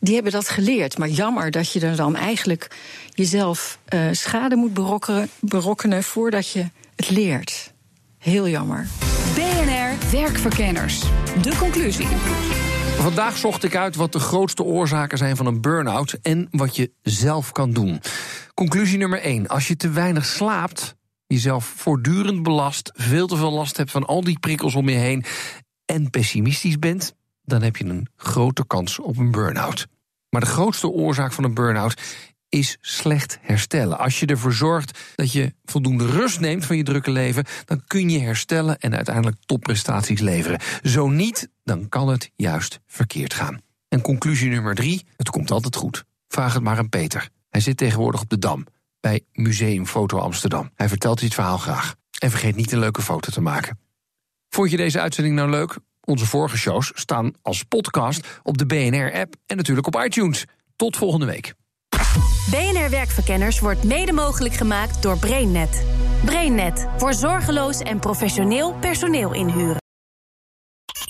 die 0.00 0.14
hebben 0.14 0.32
dat 0.32 0.48
geleerd. 0.48 0.98
Maar 0.98 1.08
jammer 1.08 1.50
dat 1.50 1.72
je 1.72 1.80
er 1.80 1.96
dan 1.96 2.16
eigenlijk 2.16 2.70
jezelf 3.14 3.78
uh, 3.94 4.08
schade 4.12 4.56
moet 4.56 4.74
berokkenen, 4.74 5.30
berokkenen 5.40 6.02
voordat 6.02 6.50
je 6.50 6.66
het 6.96 7.10
leert. 7.10 7.72
Heel 8.18 8.48
jammer. 8.48 8.86
BNR 9.34 10.10
Werkverkenners. 10.10 11.00
De 11.42 11.56
conclusie. 11.58 12.08
Vandaag 13.00 13.36
zocht 13.36 13.64
ik 13.64 13.76
uit 13.76 13.96
wat 13.96 14.12
de 14.12 14.18
grootste 14.18 14.62
oorzaken 14.62 15.18
zijn 15.18 15.36
van 15.36 15.46
een 15.46 15.60
burn-out 15.60 16.12
en 16.22 16.48
wat 16.50 16.76
je 16.76 16.92
zelf 17.02 17.52
kan 17.52 17.72
doen. 17.72 18.00
Conclusie 18.54 18.98
nummer 18.98 19.20
1. 19.20 19.48
Als 19.48 19.68
je 19.68 19.76
te 19.76 19.90
weinig 19.90 20.24
slaapt, 20.24 20.96
jezelf 21.26 21.64
voortdurend 21.64 22.42
belast, 22.42 22.90
veel 22.94 23.26
te 23.26 23.36
veel 23.36 23.52
last 23.52 23.76
hebt 23.76 23.90
van 23.90 24.06
al 24.06 24.24
die 24.24 24.38
prikkels 24.38 24.74
om 24.74 24.88
je 24.88 24.96
heen 24.96 25.24
en 25.84 26.10
pessimistisch 26.10 26.78
bent, 26.78 27.14
dan 27.42 27.62
heb 27.62 27.76
je 27.76 27.84
een 27.84 28.08
grote 28.16 28.66
kans 28.66 28.98
op 28.98 29.16
een 29.16 29.30
burn-out. 29.30 29.86
Maar 30.30 30.40
de 30.40 30.46
grootste 30.46 30.88
oorzaak 30.88 31.32
van 31.32 31.44
een 31.44 31.54
burn-out 31.54 32.00
is 32.50 32.76
slecht 32.80 33.38
herstellen. 33.40 33.98
Als 33.98 34.20
je 34.20 34.26
ervoor 34.26 34.52
zorgt 34.52 34.98
dat 35.14 35.32
je 35.32 35.54
voldoende 35.64 36.06
rust 36.06 36.40
neemt 36.40 36.66
van 36.66 36.76
je 36.76 36.82
drukke 36.82 37.10
leven, 37.10 37.44
dan 37.64 37.82
kun 37.86 38.08
je 38.10 38.18
herstellen 38.18 38.78
en 38.78 38.96
uiteindelijk 38.96 39.36
topprestaties 39.46 40.20
leveren. 40.20 40.60
Zo 40.82 41.08
niet, 41.08 41.48
dan 41.70 41.88
kan 41.88 42.08
het 42.08 42.30
juist 42.36 42.80
verkeerd 42.86 43.34
gaan. 43.34 43.60
En 43.88 44.00
conclusie 44.00 44.50
nummer 44.50 44.74
drie: 44.74 45.06
het 45.16 45.30
komt 45.30 45.50
altijd 45.50 45.76
goed. 45.76 46.04
Vraag 46.28 46.54
het 46.54 46.62
maar 46.62 46.78
aan 46.78 46.88
Peter. 46.88 47.28
Hij 47.48 47.60
zit 47.60 47.76
tegenwoordig 47.76 48.20
op 48.20 48.28
de 48.28 48.38
Dam 48.38 48.66
bij 49.00 49.24
Museum 49.32 49.86
Foto 49.86 50.18
Amsterdam. 50.18 50.70
Hij 50.74 50.88
vertelt 50.88 51.20
dit 51.20 51.34
verhaal 51.34 51.58
graag. 51.58 51.94
En 52.18 52.30
vergeet 52.30 52.56
niet 52.56 52.72
een 52.72 52.78
leuke 52.78 53.02
foto 53.02 53.32
te 53.32 53.40
maken. 53.40 53.78
Vond 54.48 54.70
je 54.70 54.76
deze 54.76 55.00
uitzending 55.00 55.34
nou 55.34 55.50
leuk? 55.50 55.78
Onze 56.00 56.26
vorige 56.26 56.56
shows 56.56 56.90
staan 56.94 57.32
als 57.42 57.62
podcast 57.62 58.40
op 58.42 58.58
de 58.58 58.66
BNR-app 58.66 59.34
en 59.46 59.56
natuurlijk 59.56 59.86
op 59.86 60.04
iTunes. 60.04 60.44
Tot 60.76 60.96
volgende 60.96 61.26
week. 61.26 61.54
BNR 62.50 62.90
Werkverkenners 62.90 63.60
wordt 63.60 63.84
mede 63.84 64.12
mogelijk 64.12 64.54
gemaakt 64.54 65.02
door 65.02 65.18
BrainNet. 65.18 65.84
BrainNet 66.24 66.86
voor 66.96 67.14
zorgeloos 67.14 67.80
en 67.80 67.98
professioneel 67.98 68.74
personeel 68.74 69.34
inhuren. 69.34 69.78